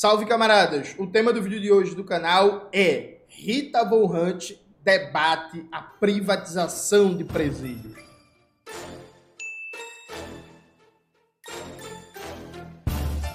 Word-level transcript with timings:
Salve 0.00 0.24
camaradas! 0.24 0.94
O 0.98 1.06
tema 1.06 1.30
do 1.30 1.42
vídeo 1.42 1.60
de 1.60 1.70
hoje 1.70 1.94
do 1.94 2.02
canal 2.02 2.70
é 2.72 3.18
Rita 3.28 3.84
Von 3.84 4.38
debate 4.82 5.68
a 5.70 5.82
privatização 5.82 7.14
de 7.14 7.22
presídios. 7.22 7.98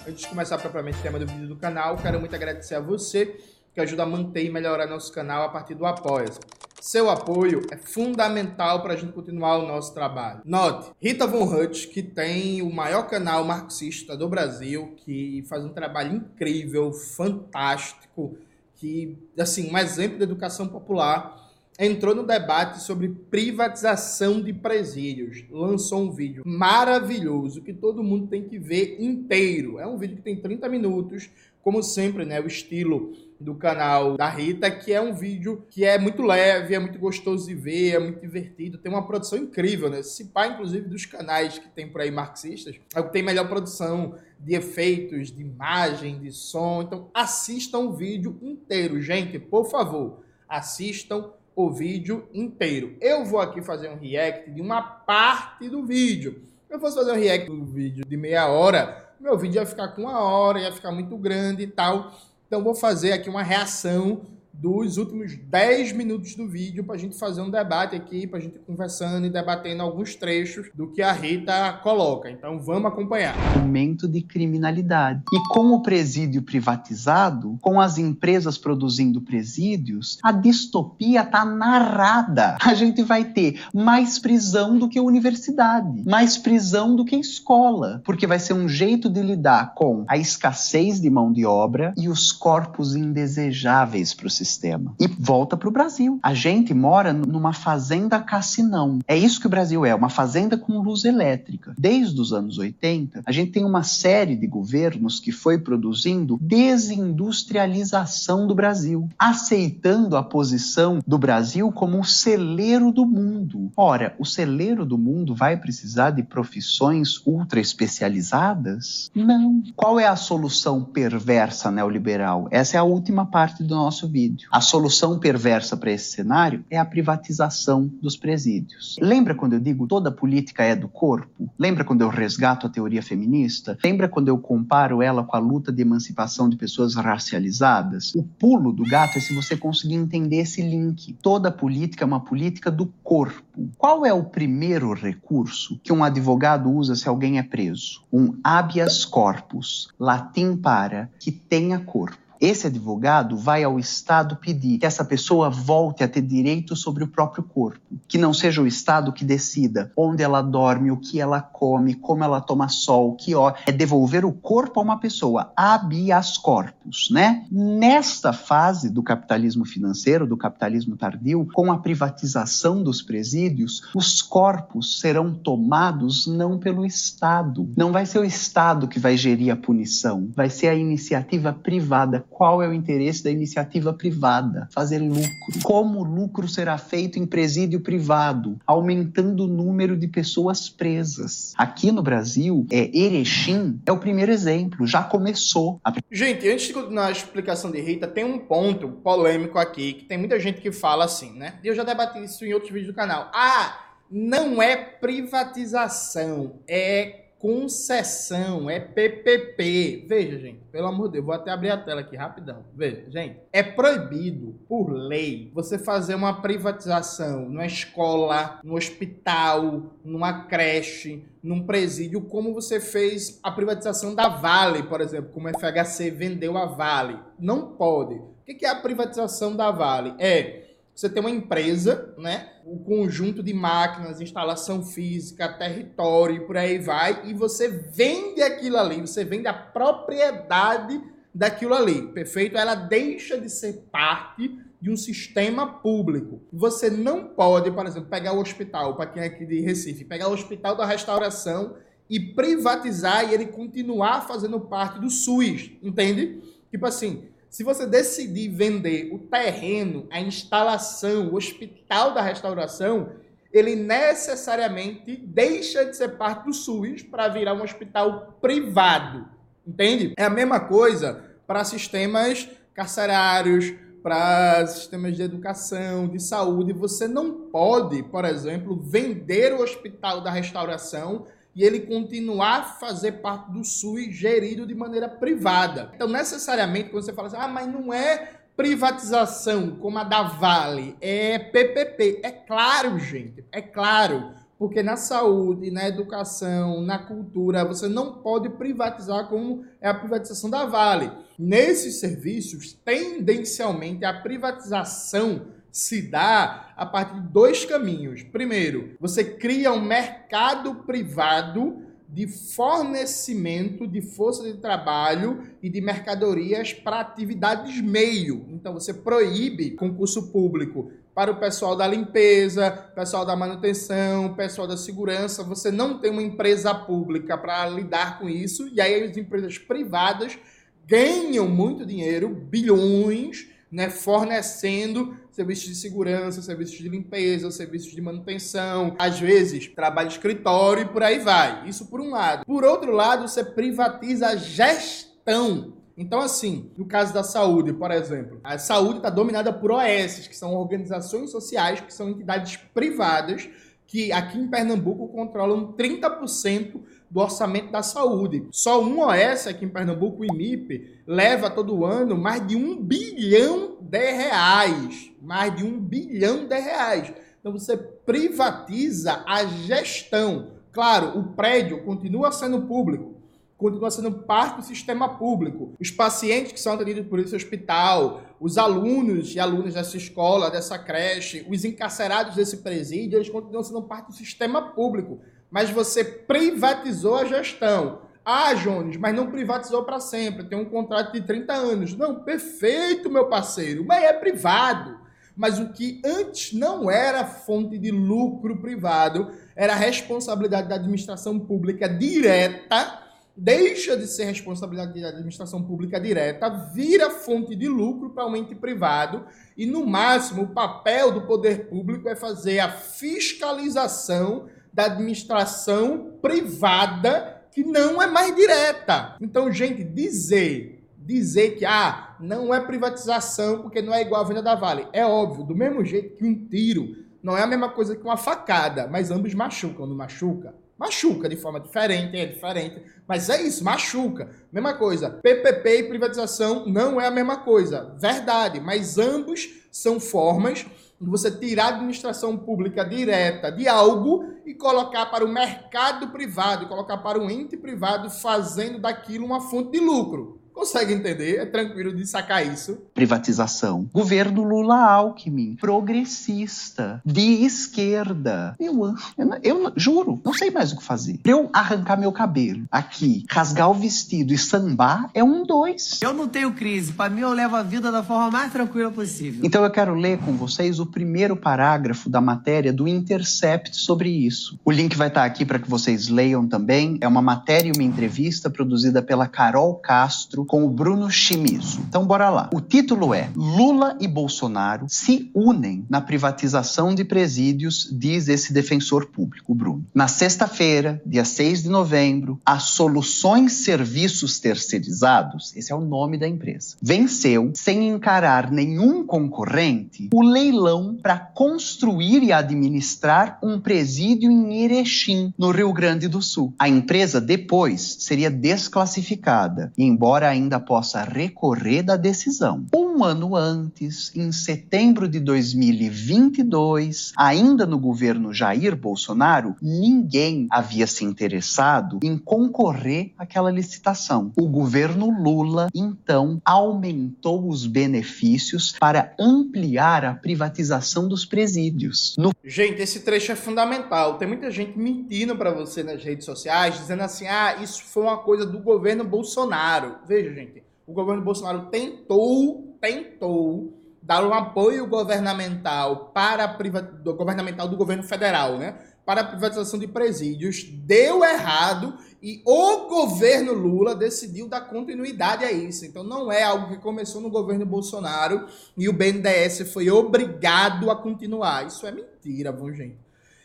Antes 0.08 0.22
de 0.22 0.28
começar 0.28 0.58
propriamente 0.58 0.98
o 0.98 1.02
tema 1.04 1.20
do 1.20 1.28
vídeo 1.28 1.48
do 1.48 1.56
canal, 1.56 1.98
quero 1.98 2.20
muito 2.20 2.36
agradecer 2.36 2.74
a 2.74 2.80
você 2.80 3.40
que 3.72 3.80
ajuda 3.80 4.02
a 4.02 4.08
manter 4.08 4.44
e 4.44 4.50
melhorar 4.50 4.88
nosso 4.88 5.14
canal 5.14 5.44
a 5.44 5.50
partir 5.50 5.76
do 5.76 5.86
apoia 5.86 6.26
-se. 6.26 6.65
Seu 6.86 7.10
apoio 7.10 7.64
é 7.72 7.78
fundamental 7.78 8.84
para 8.84 8.94
a 8.94 8.96
gente 8.96 9.12
continuar 9.12 9.58
o 9.58 9.68
nosso 9.68 9.92
trabalho. 9.92 10.42
Note, 10.46 10.92
Rita 11.02 11.26
Von 11.26 11.44
Hutt, 11.44 11.88
que 11.88 12.04
tem 12.04 12.62
o 12.62 12.72
maior 12.72 13.08
canal 13.08 13.44
marxista 13.44 14.16
do 14.16 14.30
Brasil, 14.30 14.94
que 14.98 15.44
faz 15.50 15.66
um 15.66 15.70
trabalho 15.70 16.18
incrível, 16.18 16.94
fantástico, 16.94 18.38
que, 18.76 19.18
assim, 19.36 19.68
um 19.72 19.76
exemplo 19.76 20.20
de 20.20 20.26
educação 20.26 20.68
popular, 20.68 21.50
entrou 21.80 22.14
no 22.14 22.22
debate 22.22 22.80
sobre 22.84 23.10
privatização 23.10 24.40
de 24.40 24.54
presídios. 24.54 25.44
Lançou 25.50 26.04
um 26.04 26.12
vídeo 26.12 26.44
maravilhoso 26.46 27.64
que 27.64 27.74
todo 27.74 28.04
mundo 28.04 28.28
tem 28.28 28.44
que 28.44 28.60
ver 28.60 28.98
inteiro. 29.00 29.80
É 29.80 29.88
um 29.88 29.98
vídeo 29.98 30.18
que 30.18 30.22
tem 30.22 30.40
30 30.40 30.70
minutos, 30.70 31.32
como 31.66 31.82
sempre, 31.82 32.26
né? 32.26 32.40
O 32.40 32.46
estilo 32.46 33.12
do 33.40 33.56
canal 33.56 34.16
da 34.16 34.30
Rita, 34.30 34.70
que 34.70 34.94
é 34.94 35.02
um 35.02 35.16
vídeo 35.16 35.66
que 35.72 35.84
é 35.84 35.98
muito 35.98 36.22
leve, 36.22 36.76
é 36.76 36.80
muito 36.80 37.00
gostoso 37.00 37.48
de 37.48 37.56
ver, 37.56 37.96
é 37.96 38.00
muito 38.00 38.22
divertido, 38.22 38.78
tem 38.78 38.92
uma 38.92 39.08
produção 39.08 39.40
incrível, 39.40 39.90
né? 39.90 40.04
Se 40.04 40.26
pá, 40.26 40.46
inclusive, 40.46 40.88
dos 40.88 41.08
canais 41.08 41.58
que 41.58 41.68
tem 41.70 41.90
por 41.90 42.02
aí 42.02 42.12
marxistas, 42.12 42.76
é 42.94 43.00
o 43.00 43.06
que 43.06 43.12
tem 43.12 43.24
melhor 43.24 43.50
produção 43.50 44.14
de 44.40 44.54
efeitos, 44.54 45.32
de 45.32 45.42
imagem, 45.42 46.20
de 46.20 46.32
som. 46.32 46.84
Então, 46.84 47.10
assistam 47.12 47.80
o 47.80 47.94
vídeo 47.94 48.38
inteiro, 48.44 49.02
gente, 49.02 49.40
por 49.40 49.68
favor, 49.68 50.20
assistam 50.48 51.32
o 51.56 51.72
vídeo 51.72 52.30
inteiro. 52.32 52.96
Eu 53.02 53.26
vou 53.26 53.40
aqui 53.40 53.64
fazer 53.64 53.90
um 53.90 53.98
react 53.98 54.52
de 54.52 54.62
uma 54.62 54.84
parte 54.84 55.68
do 55.68 55.84
vídeo. 55.84 56.44
Eu 56.70 56.80
fosse 56.80 56.96
fazer 56.96 57.12
um 57.12 57.20
react 57.20 57.50
do 57.50 57.66
vídeo 57.66 58.06
de 58.06 58.18
meia 58.18 58.50
hora, 58.50 59.05
meu 59.20 59.38
vídeo 59.38 59.60
ia 59.60 59.66
ficar 59.66 59.90
com 59.90 60.04
uma 60.04 60.20
hora, 60.20 60.60
ia 60.60 60.72
ficar 60.72 60.92
muito 60.92 61.18
grande 61.18 61.64
e 61.64 61.68
tal. 61.68 62.14
Então 62.48 62.64
vou 62.64 62.76
fazer 62.76 63.14
aqui 63.14 63.30
uma 63.30 63.44
reação 63.44 64.22
dos 64.58 64.98
últimos 64.98 65.36
10 65.36 65.92
minutos 65.94 66.36
do 66.36 66.48
vídeo 66.48 66.84
para 66.84 66.96
a 66.96 66.98
gente 66.98 67.18
fazer 67.18 67.42
um 67.42 67.50
debate 67.50 67.96
aqui, 67.96 68.26
para 68.26 68.40
a 68.40 68.42
gente 68.42 68.58
conversando 68.60 69.28
e 69.28 69.30
debatendo 69.30 69.84
alguns 69.84 70.16
trechos 70.16 70.68
do 70.74 70.92
que 70.92 71.02
a 71.02 71.12
Rita 71.12 71.74
coloca. 71.84 72.30
Então 72.30 72.60
vamos 72.60 72.92
acompanhar. 72.92 73.36
Aumento 73.56 74.08
de 74.08 74.22
criminalidade. 74.22 75.24
E 75.32 75.54
com 75.54 75.72
o 75.74 75.82
presídio 75.82 76.42
privatizado, 76.42 77.58
com 77.62 77.80
as 77.80 77.98
empresas 77.98 78.58
produzindo 78.58 79.22
presídios, 79.22 80.18
a 80.24 80.32
distopia 80.32 81.22
está 81.22 81.44
narrada. 81.44 82.58
A 82.62 82.74
gente 82.74 83.04
vai 83.04 83.26
ter 83.26 83.62
mais 83.74 84.18
prisão 84.18 84.78
do 84.78 84.88
que 84.88 85.00
universidade, 85.00 86.04
mais 86.06 86.38
prisão 86.38 86.96
do 86.96 87.06
que 87.06 87.16
escola, 87.16 88.02
porque 88.04 88.26
vai 88.26 88.40
ser 88.40 88.54
um 88.54 88.68
jeito 88.68 89.10
de 89.10 89.22
lidar 89.22 89.74
com 89.76 90.06
a 90.08 90.18
escassez 90.18 91.00
de 91.00 91.10
mão 91.10 91.32
de 91.32 91.46
obra 91.46 91.94
e 91.98 92.08
os 92.08 92.32
corpos 92.32 92.96
indesejáveis 92.96 94.14
para 94.14 94.28
o 94.28 94.30
sistema 94.30 94.45
sistema 94.46 94.94
e 95.00 95.08
volta 95.08 95.58
para 95.58 95.68
o 95.68 95.72
Brasil. 95.72 96.20
A 96.22 96.34
gente 96.34 96.74
mora 96.74 97.12
numa 97.12 97.52
fazenda 97.52 98.20
cassinão. 98.20 99.00
É 99.08 99.18
isso 99.18 99.40
que 99.40 99.48
o 99.48 99.50
Brasil 99.50 99.86
é, 99.86 99.96
uma 99.96 100.10
fazenda 100.10 100.58
com 100.58 100.80
luz 100.80 101.04
elétrica. 101.04 101.74
Desde 101.78 102.20
os 102.22 102.32
anos 102.32 102.58
80, 102.58 103.24
a 103.26 103.32
gente 103.32 103.52
tem 103.52 103.66
uma 103.66 103.84
série 103.84 104.36
de 104.36 104.48
governos 104.48 105.20
que 105.20 105.32
foi 105.32 105.58
produzindo 105.58 106.38
desindustrialização 106.42 108.46
do 108.46 108.54
Brasil, 108.54 109.10
aceitando 109.18 110.16
a 110.16 110.24
posição 110.24 111.00
do 111.06 111.18
Brasil 111.18 111.72
como 111.72 112.00
o 112.00 112.06
celeiro 112.06 112.92
do 112.92 113.06
mundo. 113.06 113.72
Ora, 113.76 114.16
o 114.20 114.26
celeiro 114.26 114.86
do 114.86 114.98
mundo 114.98 115.34
vai 115.34 115.58
precisar 115.58 116.12
de 116.12 116.24
profissões 116.24 117.22
ultra 117.26 117.60
especializadas? 117.60 119.10
Não. 119.16 119.64
Qual 119.76 120.00
é 120.00 120.08
a 120.08 120.16
solução 120.16 120.84
perversa 120.84 121.72
neoliberal? 121.72 122.48
Essa 122.52 122.78
é 122.78 122.80
a 122.80 122.84
última 122.84 123.26
parte 123.26 123.64
do 123.64 123.76
nosso 123.76 124.08
vídeo 124.08 124.35
presídio. 124.36 124.48
A 124.52 124.62
solução 124.62 125.18
perversa 125.18 125.78
para 125.78 125.92
esse 125.92 126.12
cenário 126.12 126.64
é 126.70 126.78
a 126.78 126.86
privatização 126.86 127.90
dos 128.02 128.18
presídios. 128.18 128.98
Lembra 129.02 129.34
quando 129.34 129.54
eu 129.54 129.60
digo 129.60 129.88
toda 129.88 130.12
política 130.12 130.64
é 130.64 130.76
do 130.76 130.88
corpo? 130.88 131.50
Lembra 131.58 131.84
quando 131.84 132.02
eu 132.02 132.10
resgato 132.10 132.68
a 132.68 132.70
teoria 132.70 133.02
feminista? 133.02 133.78
Lembra 133.84 134.10
quando 134.10 134.28
eu 134.28 134.38
comparo 134.38 135.02
ela 135.02 135.24
com 135.24 135.36
a 135.36 135.40
luta 135.40 135.72
de 135.72 135.82
emancipação 135.82 136.50
de 136.50 136.58
pessoas 136.58 136.96
racializadas? 136.96 138.14
O 138.16 138.24
pulo 138.24 138.72
do 138.72 138.84
gato 138.84 139.18
é 139.18 139.22
se 139.22 139.34
você 139.34 139.56
conseguir 139.56 139.96
entender 139.96 140.38
esse 140.38 140.62
link. 140.62 141.16
Toda 141.22 141.52
política 141.52 142.04
é 142.04 142.08
uma 142.08 142.20
política 142.20 142.70
do 142.70 142.88
corpo. 143.04 143.44
Qual 143.78 144.06
é 144.06 144.14
o 144.14 144.24
primeiro 144.24 144.94
recurso 144.94 145.80
que 145.82 145.94
um 145.94 146.04
advogado 146.04 146.70
usa 146.70 146.96
se 146.96 147.08
alguém 147.08 147.38
é 147.40 147.44
preso? 147.44 148.04
Um 148.12 148.36
habeas 148.44 149.06
corpus, 149.06 149.90
latim 149.98 150.58
para 150.58 151.10
que 151.20 151.32
tenha 151.32 151.80
corpo. 151.80 152.25
Esse 152.40 152.68
advogado 152.68 153.38
vai 153.38 153.64
ao 153.64 153.80
Estado 153.80 154.36
pedir 154.36 154.78
que 154.80 154.86
essa 154.86 155.06
pessoa 155.06 155.50
volte 155.50 156.04
a 156.04 156.08
ter 156.08 156.22
direito 156.22 156.76
sobre 156.76 157.04
o 157.04 157.08
próprio 157.08 157.44
corpo, 157.44 157.80
que 158.08 158.18
não 158.18 158.34
seja 158.34 158.62
o 158.62 158.68
Estado 158.68 159.14
que 159.14 159.24
decida 159.24 159.92
onde 159.96 160.24
ela 160.24 160.42
dorme, 160.42 160.92
o 160.92 160.98
que 160.98 161.20
ela 161.20 161.42
come, 161.42 161.94
como 161.94 162.24
ela 162.24 162.42
toma 162.42 162.68
sol, 162.68 163.16
que 163.16 163.34
ó, 163.34 163.54
é 163.66 163.72
devolver 163.72 164.26
o 164.26 164.32
corpo 164.32 164.80
a 164.80 164.84
uma 164.84 165.00
pessoa, 165.00 165.52
habeas 165.56 166.38
corpus, 166.38 167.10
né? 167.12 167.46
Nesta 167.52 168.34
fase 168.34 168.90
do 168.90 169.02
capitalismo 169.02 169.66
financeiro, 169.66 170.28
do 170.28 170.38
capitalismo 170.38 170.98
tardio, 170.98 171.48
com 171.54 171.72
a 171.72 171.78
privatização 171.78 172.84
dos 172.84 173.02
presídios, 173.02 173.84
os 173.94 174.22
corpos 174.22 175.00
serão 175.00 175.34
tomados 175.34 176.28
não 176.28 176.58
pelo 176.58 176.86
Estado, 176.86 177.70
não 177.78 177.92
vai 177.92 178.06
ser 178.06 178.20
o 178.20 178.26
Estado 178.26 178.88
que 178.88 179.00
vai 179.00 179.16
gerir 179.16 179.52
a 179.52 179.56
punição, 179.56 180.30
vai 180.36 180.50
ser 180.50 180.68
a 180.68 180.76
iniciativa 180.76 181.54
privada 181.54 182.25
qual 182.30 182.62
é 182.62 182.68
o 182.68 182.74
interesse 182.74 183.24
da 183.24 183.32
iniciativa 183.32 183.94
privada? 183.94 184.68
Fazer 184.72 185.00
lucro. 185.00 185.26
Como 185.64 186.00
o 186.00 186.04
lucro 186.04 186.48
será 186.48 186.78
feito 186.78 187.18
em 187.18 187.26
presídio 187.26 187.80
privado? 187.80 188.60
Aumentando 188.66 189.46
o 189.46 189.48
número 189.48 189.98
de 189.98 190.08
pessoas 190.08 190.70
presas. 190.70 191.54
Aqui 191.58 191.92
no 191.92 192.02
Brasil, 192.02 192.66
é, 192.72 192.90
Erechim 192.98 193.80
é 193.86 193.92
o 193.92 193.98
primeiro 193.98 194.32
exemplo, 194.32 194.86
já 194.86 195.04
começou. 195.04 195.80
A... 195.84 195.94
Gente, 196.12 196.48
antes 196.50 196.68
de 196.68 196.74
continuar 196.74 197.08
a 197.08 197.12
explicação 197.12 197.72
de 197.72 197.80
Rita, 197.80 198.08
tem 198.08 198.24
um 198.24 198.40
ponto 198.40 198.90
polêmico 198.90 199.58
aqui, 199.58 199.94
que 199.94 200.06
tem 200.06 200.18
muita 200.18 200.40
gente 200.40 200.62
que 200.62 200.72
fala 200.72 201.06
assim, 201.06 201.34
né? 201.34 201.56
E 201.64 201.68
eu 201.68 201.76
já 201.76 201.84
debati 201.84 202.24
isso 202.24 202.46
em 202.46 202.54
outros 202.54 202.72
vídeos 202.72 202.94
do 202.94 202.96
canal. 202.96 203.32
Ah, 203.34 203.80
não 204.10 204.62
é 204.62 204.76
privatização, 204.76 206.60
é 206.68 207.25
concessão, 207.46 208.68
é 208.68 208.80
PPP. 208.80 210.08
Veja, 210.10 210.40
gente, 210.40 210.62
pelo 210.72 210.88
amor 210.88 211.10
de 211.10 211.14
Deus, 211.14 211.26
vou 211.26 211.36
até 211.36 211.52
abrir 211.52 211.70
a 211.70 211.78
tela 211.78 212.02
aqui 212.02 212.16
rapidão. 212.16 212.66
Veja, 212.74 213.04
gente, 213.08 213.38
é 213.54 213.62
proibido 213.62 214.56
por 214.68 214.92
lei 214.92 215.52
você 215.54 215.78
fazer 215.78 216.16
uma 216.16 216.42
privatização 216.42 217.48
numa 217.48 217.68
escola, 217.68 218.60
no 218.64 218.76
hospital, 218.76 219.94
numa 220.04 220.46
creche, 220.46 221.24
num 221.44 221.64
presídio, 221.68 222.20
como 222.22 222.52
você 222.52 222.80
fez 222.80 223.40
a 223.44 223.52
privatização 223.52 224.16
da 224.16 224.28
Vale, 224.28 224.82
por 224.82 225.00
exemplo, 225.00 225.30
como 225.32 225.48
a 225.48 225.52
FHC 225.52 226.10
vendeu 226.10 226.58
a 226.58 226.66
Vale. 226.66 227.20
Não 227.38 227.76
pode. 227.76 228.16
O 228.16 228.34
que 228.44 228.66
é 228.66 228.70
a 228.70 228.82
privatização 228.82 229.56
da 229.56 229.70
Vale? 229.70 230.16
É 230.18 230.65
você 230.96 231.10
tem 231.10 231.20
uma 231.20 231.30
empresa, 231.30 232.14
né? 232.18 232.54
O 232.66 232.78
conjunto 232.78 233.44
de 233.44 233.54
máquinas, 233.54 234.22
instalação 234.22 234.82
física, 234.82 235.50
território 235.50 236.38
e 236.38 236.40
por 236.48 236.56
aí 236.56 236.80
vai, 236.80 237.24
e 237.26 237.34
você 237.34 237.68
vende 237.68 238.42
aquilo 238.42 238.78
ali, 238.78 239.02
você 239.02 239.26
vende 239.26 239.46
a 239.46 239.54
propriedade 239.54 241.04
daquilo 241.34 241.74
ali, 241.74 242.08
perfeito? 242.14 242.58
Ela 242.58 242.76
deixa 242.76 243.38
de 243.38 243.50
ser 243.50 243.88
parte 243.92 244.58
de 244.80 244.90
um 244.90 244.96
sistema 244.96 245.68
público. 245.68 246.42
Você 246.54 246.90
não 246.90 247.26
pode, 247.26 247.72
por 247.72 247.86
exemplo, 247.86 248.10
pegar 248.10 248.32
o 248.32 248.40
hospital, 248.40 248.96
para 248.96 249.08
quem 249.08 249.22
é 249.22 249.26
aqui 249.26 249.46
de 249.46 249.60
Recife, 249.60 250.06
pegar 250.06 250.30
o 250.30 250.34
hospital 250.34 250.78
da 250.78 250.86
restauração 250.86 251.76
e 252.10 252.20
privatizar 252.20 253.30
e 253.30 253.34
ele 253.34 253.48
continuar 253.48 254.28
fazendo 254.28 254.62
parte 254.62 255.00
do 255.00 255.10
SUS, 255.10 255.72
entende? 255.84 256.42
Tipo 256.72 256.86
assim, 256.86 257.26
se 257.50 257.64
você 257.64 257.86
decidir 257.86 258.50
vender 258.50 259.14
o 259.14 259.20
terreno, 259.20 260.08
a 260.12 260.20
instalação, 260.20 261.30
o 261.30 261.36
hospital 261.36 262.14
da 262.14 262.22
restauração, 262.22 263.12
ele 263.52 263.76
necessariamente 263.76 265.16
deixa 265.16 265.86
de 265.86 265.96
ser 265.96 266.18
parte 266.18 266.46
do 266.46 266.54
SUS 266.54 267.04
para 267.04 267.30
virar 267.30 267.54
um 267.54 267.64
hospital 267.64 268.38
privado. 268.42 269.26
Entende? 269.66 270.14
É 270.18 270.26
a 270.26 270.30
mesma 270.30 270.60
coisa 270.60 271.24
para 271.48 271.64
sistemas 271.64 272.50
carcerários, 272.74 273.74
para 274.04 274.68
sistemas 274.68 275.16
de 275.16 275.24
educação, 275.24 276.08
de 276.08 276.22
saúde. 276.22 276.74
Você 276.74 277.08
não 277.08 277.50
pode, 277.50 278.04
por 278.04 278.26
exemplo, 278.26 278.76
vender 278.76 279.54
o 279.54 279.64
hospital 279.64 280.22
da 280.22 280.30
restauração 280.30 281.26
e 281.56 281.64
ele 281.64 281.80
continuar 281.82 282.58
a 282.58 282.64
fazer 282.64 283.14
parte 283.14 283.52
do 283.52 283.64
SUS 283.64 284.14
gerido 284.14 284.68
de 284.68 284.76
maneira 284.76 285.08
privada. 285.08 285.92
Então, 285.96 286.08
necessariamente, 286.08 286.90
quando 286.90 287.06
você 287.06 287.14
fala 287.14 287.28
assim, 287.28 287.38
ah, 287.40 287.48
mas 287.48 287.68
não 287.68 287.94
é 287.94 288.32
privatização 288.58 289.72
como 289.72 289.98
a 289.98 290.04
da 290.04 290.24
Vale, 290.24 290.96
é 291.00 291.40
PPP. 291.40 292.20
É 292.24 292.32
claro, 292.32 293.00
gente, 293.00 293.46
é 293.52 293.62
claro. 293.62 294.32
Porque 294.58 294.82
na 294.82 294.96
saúde, 294.96 295.70
na 295.70 295.88
educação, 295.88 296.82
na 296.82 296.98
cultura, 296.98 297.66
você 297.66 297.90
não 297.90 298.14
pode 298.14 298.50
privatizar 298.50 299.28
como 299.28 299.66
é 299.82 299.90
a 299.90 299.94
privatização 299.94 300.50
da 300.50 300.66
Vale. 300.66 301.12
Nesses 301.38 302.00
serviços, 302.00 302.74
tendencialmente, 302.74 304.06
a 304.06 304.14
privatização 304.14 305.48
se 305.72 306.02
dá 306.02 306.65
a 306.76 306.86
partir 306.86 307.16
de 307.22 307.28
dois 307.30 307.66
caminhos. 307.66 308.24
Primeiro, 308.24 308.96
você 309.00 309.24
cria 309.24 309.72
um 309.72 309.82
mercado 309.82 310.76
privado 310.86 311.84
de 312.08 312.28
fornecimento 312.28 313.88
de 313.88 314.02
força 314.02 314.44
de 314.44 314.58
trabalho 314.60 315.44
e 315.62 315.70
de 315.70 315.82
mercadorias 315.82 316.72
para 316.72 317.00
atividades 317.00 317.82
meio. 317.82 318.46
Então 318.50 318.74
você 318.74 318.94
proíbe 318.94 319.72
concurso 319.72 320.32
público 320.32 320.92
para 321.14 321.32
o 321.32 321.40
pessoal 321.40 321.76
da 321.76 321.88
limpeza, 321.88 322.70
pessoal 322.94 323.26
da 323.26 323.36
manutenção, 323.36 324.34
pessoal 324.34 324.68
da 324.68 324.78
segurança. 324.78 325.44
Você 325.44 325.72
não 325.72 325.98
tem 325.98 326.12
uma 326.12 326.22
empresa 326.22 326.74
pública 326.74 327.38
para 327.38 327.68
lidar 327.68 328.20
com 328.20 328.30
isso, 328.30 328.70
e 328.70 328.82
aí 328.82 329.04
as 329.04 329.18
empresas 329.18 329.58
privadas 329.58 330.38
ganham 330.86 331.48
muito 331.48 331.86
dinheiro, 331.86 332.30
bilhões, 332.30 333.48
né, 333.72 333.90
fornecendo 333.90 335.18
serviços 335.36 335.66
de 335.66 335.76
segurança, 335.76 336.42
serviços 336.42 336.78
de 336.78 336.88
limpeza, 336.88 337.52
serviços 337.52 337.92
de 337.92 338.02
manutenção, 338.02 338.96
às 338.98 339.20
vezes 339.20 339.68
trabalho 339.68 340.08
de 340.08 340.14
escritório 340.14 340.84
e 340.84 340.86
por 340.88 341.04
aí 341.04 341.20
vai. 341.20 341.68
Isso 341.68 341.88
por 341.88 342.00
um 342.00 342.12
lado. 342.12 342.46
Por 342.46 342.64
outro 342.64 342.94
lado, 342.94 343.28
você 343.28 343.44
privatiza 343.44 344.28
a 344.28 344.36
gestão. 344.38 345.74
Então, 345.98 346.22
assim, 346.22 346.72
no 346.78 346.86
caso 346.86 347.14
da 347.14 347.22
saúde, 347.22 347.74
por 347.74 347.92
exemplo, 347.92 348.40
a 348.46 348.58
saúde 348.58 348.98
está 348.98 349.10
dominada 349.10 349.52
por 349.52 349.74
OS, 349.74 350.26
que 350.28 350.38
são 350.38 350.56
organizações 350.56 351.32
sociais, 351.32 351.82
que 351.82 351.94
são 351.94 352.10
entidades 352.10 352.58
privadas, 352.74 353.50
que 353.86 354.14
aqui 354.14 354.38
em 354.38 354.48
Pernambuco 354.48 355.10
controlam 355.10 355.74
30% 355.74 356.82
do 357.10 357.20
orçamento 357.20 357.72
da 357.72 357.84
saúde. 357.84 358.48
Só 358.52 358.82
um 358.82 359.02
OS 359.02 359.48
aqui 359.48 359.66
em 359.66 359.70
Pernambuco, 359.70 360.22
o 360.22 360.26
IMIP, 360.26 361.02
leva 361.06 361.50
todo 361.50 361.86
ano 361.86 362.18
mais 362.18 362.46
de 362.46 362.56
um 362.56 362.82
bilhão 362.82 363.75
de 363.90 364.12
reais. 364.12 365.12
Mais 365.22 365.56
de 365.56 365.64
um 365.64 365.80
bilhão 365.80 366.48
de 366.48 366.60
reais. 366.60 367.14
Então 367.40 367.52
você 367.52 367.78
privatiza 367.78 369.24
a 369.26 369.46
gestão. 369.46 370.52
Claro, 370.72 371.18
o 371.18 371.34
prédio 371.34 371.84
continua 371.84 372.32
sendo 372.32 372.64
público, 372.64 373.16
continua 373.58 373.90
sendo 373.90 374.12
parte 374.12 374.58
do 374.58 374.64
sistema 374.64 375.18
público. 375.18 375.74
Os 375.80 375.90
pacientes 375.90 376.52
que 376.52 376.60
são 376.60 376.74
atendidos 376.74 377.08
por 377.08 377.20
esse 377.20 377.36
hospital, 377.36 378.22
os 378.40 378.58
alunos 378.58 379.34
e 379.34 379.40
alunas 379.40 379.76
dessa 379.76 379.96
escola, 379.96 380.52
dessa 380.52 380.78
creche, 380.78 381.46
os 381.50 381.64
encarcerados 381.64 382.36
desse 382.36 382.58
presídio, 382.58 383.18
eles 383.18 383.30
continuam 383.30 383.64
sendo 383.64 383.82
parte 383.84 384.08
do 384.08 384.14
sistema 384.14 384.62
público 384.74 385.20
mas 385.56 385.70
você 385.70 386.04
privatizou 386.04 387.16
a 387.16 387.24
gestão. 387.24 388.02
Ah, 388.26 388.56
Jones, 388.56 388.98
mas 388.98 389.14
não 389.14 389.30
privatizou 389.30 389.84
para 389.84 390.00
sempre, 390.00 390.46
tem 390.46 390.58
um 390.58 390.66
contrato 390.66 391.14
de 391.14 391.22
30 391.22 391.54
anos. 391.54 391.96
Não, 391.96 392.24
perfeito, 392.24 393.08
meu 393.08 393.28
parceiro, 393.28 393.86
mas 393.86 394.04
é 394.04 394.14
privado. 394.14 395.00
Mas 395.38 395.60
o 395.60 395.72
que 395.72 396.02
antes 396.04 396.52
não 396.52 396.90
era 396.90 397.24
fonte 397.24 397.78
de 397.78 397.92
lucro 397.92 398.58
privado, 398.62 399.32
era 399.56 399.76
responsabilidade 399.76 400.68
da 400.68 400.76
administração 400.76 401.38
pública 401.38 401.88
direta, 401.88 403.00
deixa 403.38 403.96
de 403.96 404.08
ser 404.08 404.24
responsabilidade 404.24 405.00
da 405.00 405.10
administração 405.10 405.62
pública 405.62 406.00
direta, 406.00 406.50
vira 406.74 407.12
fonte 407.12 407.54
de 407.54 407.68
lucro 407.68 408.10
para 408.10 408.26
um 408.26 408.36
ente 408.36 408.56
privado, 408.56 409.26
e 409.56 409.68
no 409.68 409.86
máximo 409.86 410.44
o 410.44 410.54
papel 410.54 411.12
do 411.12 411.28
poder 411.28 411.68
público 411.68 412.10
é 412.10 412.16
fazer 412.16 412.60
a 412.60 412.72
fiscalização 412.72 414.48
da 414.74 414.86
administração 414.86 416.18
privada 416.22 417.35
que 417.56 417.64
não 417.64 418.02
é 418.02 418.06
mais 418.06 418.36
direta. 418.36 419.16
Então, 419.22 419.50
gente, 419.50 419.82
dizer, 419.82 420.86
dizer 420.98 421.52
que 421.52 421.64
ah, 421.64 422.14
não 422.20 422.54
é 422.54 422.60
privatização 422.60 423.62
porque 423.62 423.82
não 423.82 423.94
é 423.94 424.02
igual 424.02 424.20
a 424.20 424.26
venda 424.26 424.44
da 424.44 424.56
Vale, 424.56 424.86
é 424.92 425.06
óbvio, 425.06 425.46
do 425.46 425.56
mesmo 425.56 425.86
jeito 425.86 426.18
que 426.18 426.26
um 426.26 426.48
tiro 426.50 426.98
não 427.24 427.38
é 427.38 427.44
a 427.44 427.48
mesma 427.48 427.70
coisa 427.70 427.96
que 427.96 428.04
uma 428.04 428.18
facada, 428.18 428.90
mas 428.92 429.10
ambos 429.10 429.34
machucam, 429.34 429.88
não 429.88 429.96
machuca? 429.96 430.54
Machuca 430.78 431.30
de 431.30 431.38
forma 431.38 431.62
diferente, 431.62 432.18
é 432.18 432.26
diferente, 432.26 432.84
mas 433.08 433.30
é 433.30 433.42
isso, 433.42 433.64
machuca. 433.64 434.30
Mesma 434.52 434.74
coisa, 434.74 435.10
PPP 435.10 435.80
e 435.80 435.84
privatização 435.84 436.66
não 436.68 437.00
é 437.00 437.08
a 437.08 437.12
mesma 437.12 437.38
coisa, 437.38 437.96
verdade, 437.98 438.60
mas 438.60 438.98
ambos 438.98 439.48
são 439.72 439.98
formas 439.98 440.66
você 441.00 441.30
tirar 441.30 441.66
a 441.66 441.76
administração 441.76 442.38
pública 442.38 442.84
direta 442.84 443.52
de 443.52 443.68
algo 443.68 444.26
e 444.46 444.54
colocar 444.54 445.08
para 445.08 445.26
o 445.26 445.28
mercado 445.28 446.10
privado, 446.10 446.68
colocar 446.68 446.98
para 447.00 447.20
o 447.20 447.30
ente 447.30 447.58
privado, 447.58 448.10
fazendo 448.10 448.80
daquilo 448.80 449.26
uma 449.26 449.42
fonte 449.42 449.72
de 449.72 449.80
lucro. 449.80 450.40
Consegue 450.56 450.94
entender? 450.94 451.36
É 451.36 451.46
tranquilo 451.46 451.94
de 451.94 452.08
sacar 452.08 452.48
isso. 452.48 452.78
Privatização. 452.94 453.90
Governo 453.94 454.42
Lula-Alckmin. 454.42 455.58
Progressista. 455.60 457.02
De 457.06 457.44
esquerda. 457.44 458.56
Eu, 458.58 458.96
eu, 459.18 459.30
eu 459.44 459.74
juro, 459.76 460.22
não 460.24 460.34
sei 460.34 460.50
mais 460.50 460.72
o 460.72 460.78
que 460.78 460.84
fazer. 460.84 461.20
Pra 461.22 461.34
eu 461.34 461.50
arrancar 461.52 461.98
meu 461.98 462.12
cabelo 462.12 462.64
aqui, 462.72 463.26
rasgar 463.30 463.70
o 463.70 463.74
vestido 463.74 464.34
e 464.34 464.38
sambar, 464.38 465.10
é 465.14 465.22
um 465.22 465.46
dois. 465.46 466.00
Eu 466.02 466.14
não 466.14 466.28
tenho 466.28 466.54
crise. 466.54 466.94
Para 466.94 467.10
mim, 467.10 467.22
eu 467.22 467.34
levo 467.34 467.58
a 467.58 467.62
vida 467.62 467.92
da 467.92 468.02
forma 468.02 468.32
mais 468.32 468.52
tranquila 468.54 468.90
possível. 468.90 469.42
Então 469.44 469.62
eu 469.62 469.70
quero 469.70 469.94
ler 469.94 470.20
com 470.20 470.32
vocês 470.38 470.80
o 470.80 470.86
primeiro 470.86 471.36
parágrafo 471.36 472.10
da 472.10 472.22
matéria 472.22 472.72
do 472.72 472.88
Intercept 472.88 473.76
sobre 473.76 474.10
isso. 474.10 474.58
O 474.64 474.72
link 474.72 474.96
vai 474.96 475.10
estar 475.10 475.26
aqui 475.26 475.44
para 475.46 475.60
que 475.60 475.70
vocês 475.70 476.08
leiam 476.08 476.48
também. 476.48 476.98
É 477.02 477.08
uma 477.08 477.22
matéria 477.22 477.70
e 477.70 477.72
uma 477.76 477.84
entrevista 477.84 478.50
produzida 478.50 479.02
pela 479.02 479.28
Carol 479.28 479.76
Castro 479.76 480.45
com 480.46 480.64
o 480.64 480.70
Bruno 480.70 481.10
Chimizo. 481.10 481.80
Então, 481.88 482.06
bora 482.06 482.30
lá. 482.30 482.50
O 482.54 482.62
título 482.62 483.14
é 483.14 483.30
Lula 483.36 483.98
e 484.00 484.08
Bolsonaro 484.08 484.86
se 484.88 485.30
unem 485.34 485.86
na 485.90 486.02
privatização 486.02 486.94
de 486.94 487.04
presídios, 487.04 487.90
diz 487.92 488.28
esse 488.28 488.54
defensor 488.54 489.08
público, 489.08 489.54
Bruno. 489.54 489.86
Na 489.94 490.08
sexta-feira, 490.08 491.02
dia 491.06 491.26
6 491.26 491.64
de 491.64 491.70
novembro, 491.70 492.40
a 492.46 492.60
Soluções 492.60 493.54
Serviços 493.54 494.40
Terceirizados, 494.40 495.56
esse 495.56 495.72
é 495.72 495.76
o 495.76 495.82
nome 495.82 496.18
da 496.18 496.28
empresa, 496.28 496.76
venceu, 496.82 497.52
sem 497.56 497.90
encarar 497.90 498.52
nenhum 498.52 499.06
concorrente, 499.06 500.10
o 500.14 500.22
leilão 500.22 500.98
para 501.02 501.18
construir 501.18 502.24
e 502.24 502.32
administrar 502.32 503.40
um 503.42 503.60
presídio 503.60 504.30
em 504.30 504.64
Erechim, 504.64 505.34
no 505.38 505.52
Rio 505.52 505.72
Grande 505.74 506.08
do 506.08 506.22
Sul. 506.22 506.54
A 506.60 506.68
empresa 506.68 507.20
depois 507.22 507.98
seria 508.00 508.30
desclassificada, 508.30 509.72
e 509.78 509.84
embora 509.84 510.35
ainda 510.36 510.60
possa 510.60 511.04
recorrer 511.04 511.82
da 511.84 511.96
decisão. 511.96 512.66
Um 512.96 513.04
ano 513.04 513.36
antes, 513.36 514.10
em 514.16 514.32
setembro 514.32 515.06
de 515.06 515.20
2022, 515.20 517.12
ainda 517.18 517.66
no 517.66 517.78
governo 517.78 518.34
Jair 518.34 518.74
Bolsonaro, 518.74 519.54
ninguém 519.62 520.48
havia 520.50 520.88
se 520.88 521.04
interessado 521.04 522.00
em 522.02 522.18
concorrer 522.18 523.12
àquela 523.18 523.52
licitação. 523.52 524.32
O 524.40 524.48
governo 524.48 525.10
Lula, 525.10 525.68
então, 525.76 526.42
aumentou 526.46 527.50
os 527.50 527.68
benefícios 527.68 528.72
para 528.80 529.14
ampliar 529.20 530.06
a 530.06 530.16
privatização 530.16 531.06
dos 531.06 531.26
presídios. 531.26 532.16
No... 532.18 532.32
Gente, 532.46 532.82
esse 532.82 533.02
trecho 533.02 533.34
é 533.34 533.36
fundamental. 533.36 534.18
Tem 534.18 534.26
muita 534.26 534.50
gente 534.50 534.80
mentindo 534.80 535.36
para 535.36 535.52
você 535.52 535.84
nas 535.84 536.02
redes 536.02 536.24
sociais, 536.24 536.80
dizendo 536.80 537.04
assim: 537.04 537.28
ah, 537.28 537.58
isso 537.62 537.84
foi 537.84 538.04
uma 538.04 538.20
coisa 538.20 538.46
do 538.46 538.60
governo 538.60 539.04
Bolsonaro. 539.04 539.98
Veja, 540.08 540.34
gente, 540.34 540.64
o 540.88 540.94
governo 540.94 541.24
Bolsonaro 541.24 541.66
tentou, 541.72 542.75
tentou 542.86 543.74
dar 544.02 544.24
um 544.24 544.34
apoio 544.34 544.86
governamental 544.86 546.12
para 546.14 546.46
do 546.46 547.16
governamental 547.16 547.68
do 547.68 547.76
governo 547.76 548.04
federal, 548.04 548.58
né? 548.58 548.78
Para 549.04 549.22
a 549.22 549.24
privatização 549.24 549.80
de 549.80 549.88
presídios, 549.88 550.64
deu 550.64 551.24
errado 551.24 551.98
e 552.22 552.42
o 552.46 552.88
governo 552.88 553.54
Lula 553.54 553.96
decidiu 553.96 554.48
dar 554.48 554.62
continuidade 554.62 555.44
a 555.44 555.52
isso. 555.52 555.86
Então 555.86 556.04
não 556.04 556.32
é 556.32 556.44
algo 556.44 556.70
que 556.70 556.78
começou 556.78 557.22
no 557.22 557.30
governo 557.30 557.66
Bolsonaro 557.66 558.48
e 558.78 558.88
o 558.88 558.94
BNDES 558.94 559.72
foi 559.74 559.90
obrigado 559.90 560.90
a 560.92 560.96
continuar. 560.96 561.66
Isso 561.66 561.86
é 561.86 561.92
mentira, 561.92 562.52
bom 562.52 562.72
gente. 562.72 562.98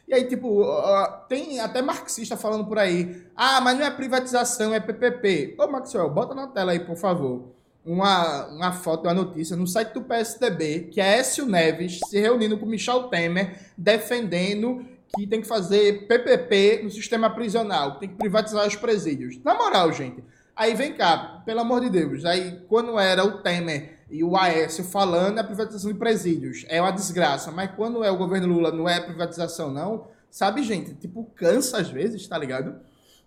E 0.07 0.15
aí, 0.15 0.25
tipo, 0.25 0.67
tem 1.29 1.61
até 1.61 1.81
marxista 1.81 2.37
falando 2.37 2.67
por 2.67 2.79
aí. 2.79 3.25
Ah, 3.37 3.61
mas 3.61 3.79
não 3.79 3.87
é 3.87 3.91
privatização, 3.91 4.75
é 4.75 4.81
PPP. 4.81 5.55
Ô, 5.59 5.69
Maxwell, 5.69 6.11
bota 6.11 6.35
na 6.35 6.49
tela 6.49 6.73
aí, 6.73 6.81
por 6.81 6.97
favor, 6.97 7.55
uma, 7.85 8.47
uma 8.49 8.73
foto, 8.73 9.05
uma 9.05 9.15
notícia 9.15 9.57
no 9.57 9.67
site 9.67 9.95
do 9.95 10.03
PSDB, 10.03 10.91
que 10.93 11.01
é 11.01 11.19
Écio 11.19 11.47
Neves 11.47 12.01
se 12.07 12.21
reunindo 12.21 12.59
com 12.59 12.67
Michel 12.67 13.05
Temer, 13.05 13.59
defendendo 13.77 14.85
que 15.15 15.27
tem 15.27 15.41
que 15.41 15.49
fazer 15.49 16.07
PPP 16.07 16.83
no 16.85 16.91
sistema 16.91 17.31
prisional, 17.31 17.95
que 17.95 18.01
tem 18.01 18.09
que 18.11 18.17
privatizar 18.17 18.67
os 18.67 18.77
presídios. 18.77 19.43
Na 19.43 19.55
moral, 19.55 19.93
gente. 19.93 20.23
Aí 20.55 20.75
vem 20.75 20.93
cá, 20.93 21.43
pelo 21.45 21.61
amor 21.61 21.81
de 21.81 21.91
Deus. 21.91 22.25
Aí 22.25 22.61
quando 22.69 22.99
era 22.99 23.25
o 23.25 23.39
Temer 23.39 23.99
e 24.11 24.23
o 24.23 24.37
Aécio 24.37 24.85
falando 24.85 25.39
é 25.39 25.41
a 25.41 25.45
privatização 25.45 25.93
de 25.93 25.99
presídios, 25.99 26.65
é 26.69 26.81
uma 26.81 26.91
desgraça. 26.91 27.51
Mas 27.51 27.71
quando 27.75 28.05
é 28.05 28.11
o 28.11 28.17
governo 28.17 28.49
Lula, 28.49 28.71
não 28.71 28.89
é 28.89 29.01
privatização, 29.01 29.73
não. 29.73 30.07
Sabe, 30.31 30.63
gente? 30.63 30.95
Tipo, 30.95 31.25
cansa 31.35 31.79
às 31.79 31.89
vezes, 31.89 32.27
tá 32.29 32.39
ligado? 32.39 32.79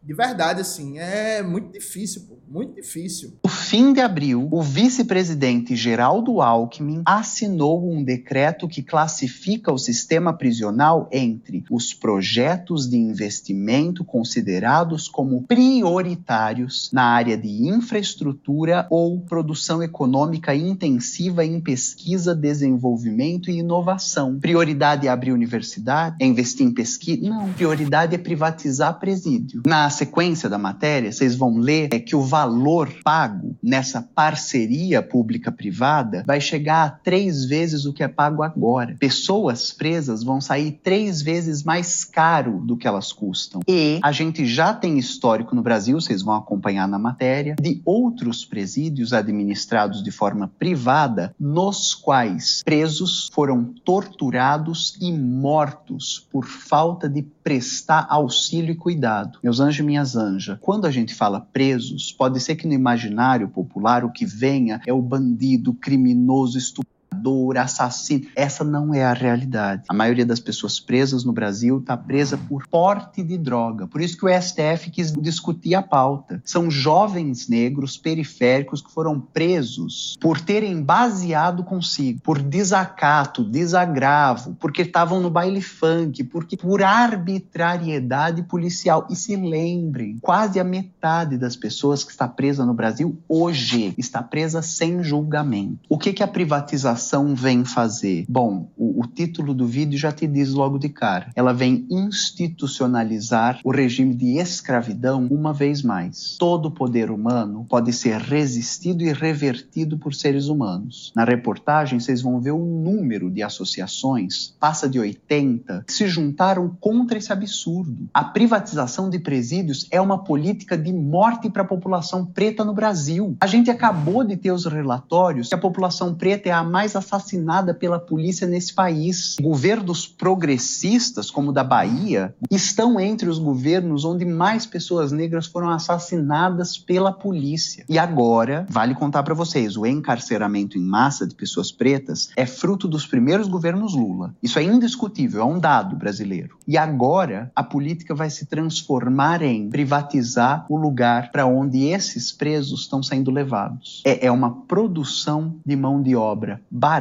De 0.06 0.14
verdade, 0.14 0.60
assim, 0.60 1.00
é 1.00 1.42
muito 1.42 1.72
difícil, 1.72 2.24
pô, 2.28 2.38
muito 2.48 2.76
difícil. 2.76 3.38
No 3.44 3.50
fim 3.50 3.94
de 3.94 4.02
abril, 4.02 4.50
o 4.52 4.62
vice-presidente 4.62 5.76
Geraldo 5.76 6.42
Alckmin 6.42 7.02
assinou 7.06 7.90
um 7.90 8.04
decreto 8.04 8.68
que 8.68 8.84
classifica 8.84 9.72
o 9.72 9.78
sistema 9.78 10.34
prisional 10.34 11.08
entre 11.12 11.64
os 11.72 11.94
projetos 11.94 12.88
de 12.88 12.98
investimento 12.98 14.04
considerados 14.04 15.08
como 15.08 15.44
prioritários 15.44 16.90
na 16.92 17.04
área 17.06 17.38
de 17.38 17.68
infraestrutura 17.68 18.86
ou 18.90 19.22
produção 19.22 19.82
econômica 19.82 20.54
intensiva 20.54 21.46
em 21.46 21.62
pesquisa, 21.62 22.36
desenvolvimento 22.36 23.50
e 23.50 23.60
inovação. 23.60 24.38
Prioridade 24.38 25.08
é 25.08 25.10
abrir 25.10 25.32
universidade? 25.32 26.18
É 26.20 26.26
investir 26.26 26.68
em 26.68 26.74
pesquisa? 26.74 27.30
Não. 27.30 27.54
Prioridade 27.54 28.14
é 28.14 28.18
privatizar 28.18 29.00
presídio. 29.00 29.64
Na 29.66 29.93
sequência 29.94 30.50
da 30.50 30.58
matéria, 30.58 31.12
vocês 31.12 31.36
vão 31.36 31.58
ler 31.58 31.90
é 31.94 32.00
que 32.00 32.16
o 32.16 32.22
valor 32.22 32.92
pago 33.04 33.56
nessa 33.64 34.02
parceria 34.02 35.02
pública-privada 35.02 36.24
vai 36.28 36.42
chegar 36.42 36.86
a 36.86 36.90
três 36.90 37.46
vezes 37.46 37.86
o 37.86 37.94
que 37.94 38.04
é 38.04 38.08
pago 38.08 38.44
agora. 38.44 38.96
Pessoas 39.00 39.72
presas 39.72 40.24
vão 40.24 40.42
sair 40.42 40.80
três 40.84 41.22
vezes 41.22 41.64
mais 41.64 42.04
caro 42.04 42.60
do 42.66 42.76
que 42.76 42.88
elas 42.88 43.14
custam. 43.14 43.62
E 43.68 44.00
a 44.04 44.12
gente 44.12 44.46
já 44.46 44.74
tem 44.74 44.98
histórico 44.98 45.56
no 45.56 45.62
Brasil, 45.62 46.00
vocês 46.00 46.22
vão 46.22 46.36
acompanhar 46.36 46.88
na 46.88 47.00
matéria, 47.00 47.56
de 47.60 47.82
outros 47.86 48.44
presídios 48.44 49.14
administrados 49.14 50.04
de 50.04 50.12
forma 50.12 50.52
privada, 50.60 51.34
nos 51.40 51.94
quais 51.94 52.62
presos 52.64 53.30
foram 53.34 53.64
torturados 53.86 54.98
e 55.00 55.12
mortos 55.12 56.28
por 56.32 56.46
falta 56.46 57.08
de 57.08 57.22
prestar 57.44 58.08
auxílio 58.10 58.72
e 58.72 58.76
cuidado. 58.76 59.40
Meus 59.44 59.60
anjos 59.60 59.80
e 59.80 59.84
minhas 59.84 60.16
anjas, 60.16 60.58
quando 60.62 60.86
a 60.86 60.92
gente 60.92 61.14
fala 61.14 61.42
presos, 61.42 62.12
pode 62.12 62.40
ser 62.40 62.56
que 62.56 62.68
no 62.68 62.74
imaginário 62.74 63.50
popular 63.50 64.06
o 64.06 64.12
que 64.12 64.26
venha 64.26 64.82
é 64.88 64.94
o 64.94 65.02
bandido, 65.02 65.74
criminoso, 65.74 66.58
estupro 66.58 66.93
matador, 67.24 67.58
assassino. 67.58 68.25
Essa 68.36 68.63
não 68.63 68.94
é 68.94 69.03
a 69.03 69.13
realidade. 69.13 69.84
A 69.88 69.94
maioria 69.94 70.25
das 70.25 70.39
pessoas 70.39 70.80
presas 70.80 71.24
no 71.24 71.32
Brasil 71.32 71.80
está 71.80 71.96
presa 71.96 72.38
por 72.38 72.68
porte 72.68 73.24
de 73.24 73.38
droga. 73.38 73.88
Por 73.88 74.01
isso 74.01 74.18
que 74.18 74.25
o 74.25 74.42
STF 74.42 74.92
quis 74.92 75.13
discutir 75.13 75.75
a 75.75 75.82
pauta. 75.82 76.42
São 76.44 76.70
jovens 76.70 77.48
negros 77.48 77.98
periféricos 77.98 78.82
que 78.82 78.92
foram 78.92 79.20
presos 79.20 80.18
por 80.20 80.39
terem 80.42 80.82
baseado 80.84 81.63
consigo, 81.63 82.20
por 82.22 82.42
desacato, 82.42 83.44
desagravo, 83.44 84.56
porque 84.60 84.82
estavam 84.82 85.22
no 85.22 85.30
baile 85.30 85.62
funk, 85.62 86.24
porque 86.25 86.58
por 86.58 86.84
arbitrariedade 86.84 88.44
policial. 88.44 89.08
E 89.10 89.15
se 89.15 89.36
lembrem, 89.36 90.18
quase 90.22 90.60
a 90.60 90.63
metade 90.63 91.38
das 91.38 91.56
pessoas 91.56 92.03
que 92.03 92.12
está 92.12 92.27
presa 92.27 92.65
no 92.65 92.74
Brasil 92.74 93.18
hoje 93.30 93.94
está 93.98 94.22
presa 94.22 94.62
sem 94.62 95.03
julgamento. 95.03 95.80
O 95.88 95.98
que, 95.98 96.12
que 96.12 96.24
a 96.24 96.27
privatização 96.27 97.12
vem 97.36 97.63
fazer? 97.63 98.25
Bom, 98.27 98.72
o, 98.75 99.01
o, 99.01 99.08
título 99.08 99.53
do 99.53 99.67
vídeo 99.67 100.00
já 100.00 100.12
te 100.12 100.25
diz 100.25 100.51
logo 100.53 100.79
de 100.79 100.89
cara. 100.89 101.32
Ela 101.36 101.53
vem 101.53 101.86
institucionalizar 101.89 103.60
o 103.63 103.72
regime 103.72 104.15
de 104.15 104.38
escravidão 104.38 105.27
uma 105.29 105.53
vez 105.53 105.84
mais. 105.84 106.36
Todo 106.39 106.72
poder 106.72 107.12
humano 107.12 107.65
pode 107.70 107.93
ser 107.93 108.20
resistido 108.20 109.03
e 109.03 109.13
revertido 109.13 109.98
por 109.98 110.13
seres 110.13 110.48
humanos. 110.48 111.12
Na 111.15 111.24
reportagem, 111.24 112.00
vocês 112.00 112.22
vão 112.22 112.39
ver 112.39 112.53
um 112.53 112.82
número 112.82 113.29
de 113.29 113.43
associações, 113.43 114.55
passa 114.60 114.89
de 114.89 115.00
80, 115.00 115.84
que 115.86 115.93
se 115.93 116.08
juntaram 116.08 116.75
contra 116.79 117.17
esse 117.17 117.32
absurdo. 117.32 118.10
A 118.13 118.24
privatização 118.24 119.10
de 119.10 119.20
presídios 119.20 119.88
é 119.91 120.01
uma 120.01 120.24
política 120.24 120.77
de 120.77 120.91
morte 120.91 121.50
para 121.50 121.62
a 121.62 121.67
população 121.67 122.25
preta 122.25 122.63
no 122.63 122.74
Brasil. 122.74 123.38
A 123.39 123.48
gente 123.48 123.70
acabou 123.70 124.24
de 124.24 124.36
ter 124.38 124.51
os 124.51 124.65
relatórios 124.65 125.50
que 125.50 125.55
a 125.55 125.58
população 125.58 126.15
preta 126.15 126.50
é 126.50 126.51
a 126.51 126.63
mais 126.63 126.96
assassinada 127.04 127.74
pela 127.74 128.00
polícia 128.00 128.48
nesse 128.48 128.74
país. 128.74 129.36
Governos 129.40 130.08
progressistas, 130.08 131.30
como 131.30 131.50
o 131.50 131.54
da 131.54 131.64
Bahia, 131.64 132.34
estão 132.50 133.00
entre 133.00 133.30
os 133.30 133.38
governos 133.38 134.06
onde 134.06 134.26
mais 134.26 134.66
pessoas 134.66 135.12
negras 135.12 135.46
foram 135.46 135.70
assassinadas 135.70 136.78
pela 136.78 137.12
polícia. 137.12 137.86
E 137.88 138.00
agora, 138.00 138.66
vale 138.70 138.96
contar 138.96 139.24
para 139.24 139.34
vocês, 139.34 139.78
o 139.78 139.86
encarceramento 139.86 140.78
em 140.78 140.82
massa 140.82 141.28
de 141.28 141.36
pessoas 141.36 141.72
pretas 141.72 142.30
é 142.36 142.46
fruto 142.46 142.88
dos 142.88 143.06
primeiros 143.06 143.48
governos 143.48 143.94
Lula. 143.94 144.34
Isso 144.42 144.58
é 144.58 144.64
indiscutível, 144.64 145.42
é 145.42 145.46
um 145.46 145.60
dado 145.60 145.96
brasileiro. 145.96 146.58
E 146.68 146.78
agora 146.78 147.52
a 147.56 147.64
política 147.64 148.16
vai 148.16 148.30
se 148.30 148.46
transformar 148.46 149.42
em 149.42 149.70
privatizar 149.70 150.66
o 150.70 150.78
lugar 150.78 151.32
para 151.32 151.46
onde 151.46 151.86
esses 151.86 152.32
presos 152.32 152.82
estão 152.82 153.04
sendo 153.04 153.30
levados. 153.30 154.02
É, 154.06 154.28
é 154.28 154.32
uma 154.32 154.64
produção 154.64 155.56
de 155.66 155.76
mão 155.76 156.02
de 156.02 156.16
obra 156.16 156.62
barata 156.72 156.93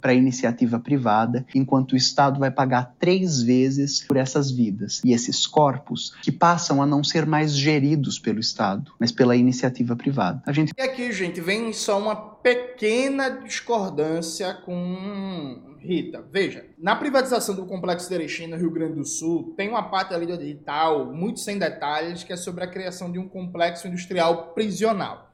para 0.00 0.10
a 0.10 0.14
iniciativa 0.14 0.78
privada, 0.78 1.46
enquanto 1.54 1.92
o 1.92 1.96
Estado 1.96 2.40
vai 2.40 2.50
pagar 2.50 2.94
três 2.98 3.42
vezes 3.42 4.04
por 4.06 4.16
essas 4.16 4.50
vidas. 4.50 5.00
E 5.04 5.12
esses 5.12 5.46
corpos 5.46 6.14
que 6.22 6.32
passam 6.32 6.82
a 6.82 6.86
não 6.86 7.04
ser 7.04 7.26
mais 7.26 7.52
geridos 7.52 8.18
pelo 8.18 8.40
Estado, 8.40 8.92
mas 8.98 9.12
pela 9.12 9.36
iniciativa 9.36 9.94
privada. 9.96 10.42
A 10.46 10.52
gente... 10.52 10.72
E 10.76 10.82
aqui, 10.82 11.12
gente, 11.12 11.40
vem 11.40 11.72
só 11.72 11.98
uma 11.98 12.16
pequena 12.16 13.28
discordância 13.28 14.54
com 14.54 15.76
Rita. 15.78 16.24
Veja, 16.30 16.66
na 16.78 16.96
privatização 16.96 17.54
do 17.54 17.64
Complexo 17.64 18.08
de 18.08 18.14
Erechim, 18.14 18.46
no 18.46 18.56
Rio 18.56 18.70
Grande 18.70 18.94
do 18.94 19.04
Sul, 19.04 19.54
tem 19.56 19.68
uma 19.68 19.82
parte 19.82 20.12
ali 20.12 20.26
do 20.26 20.34
edital, 20.34 21.12
muito 21.12 21.40
sem 21.40 21.58
detalhes, 21.58 22.24
que 22.24 22.32
é 22.32 22.36
sobre 22.36 22.64
a 22.64 22.66
criação 22.66 23.10
de 23.10 23.18
um 23.18 23.28
complexo 23.28 23.86
industrial 23.86 24.52
prisional. 24.54 25.32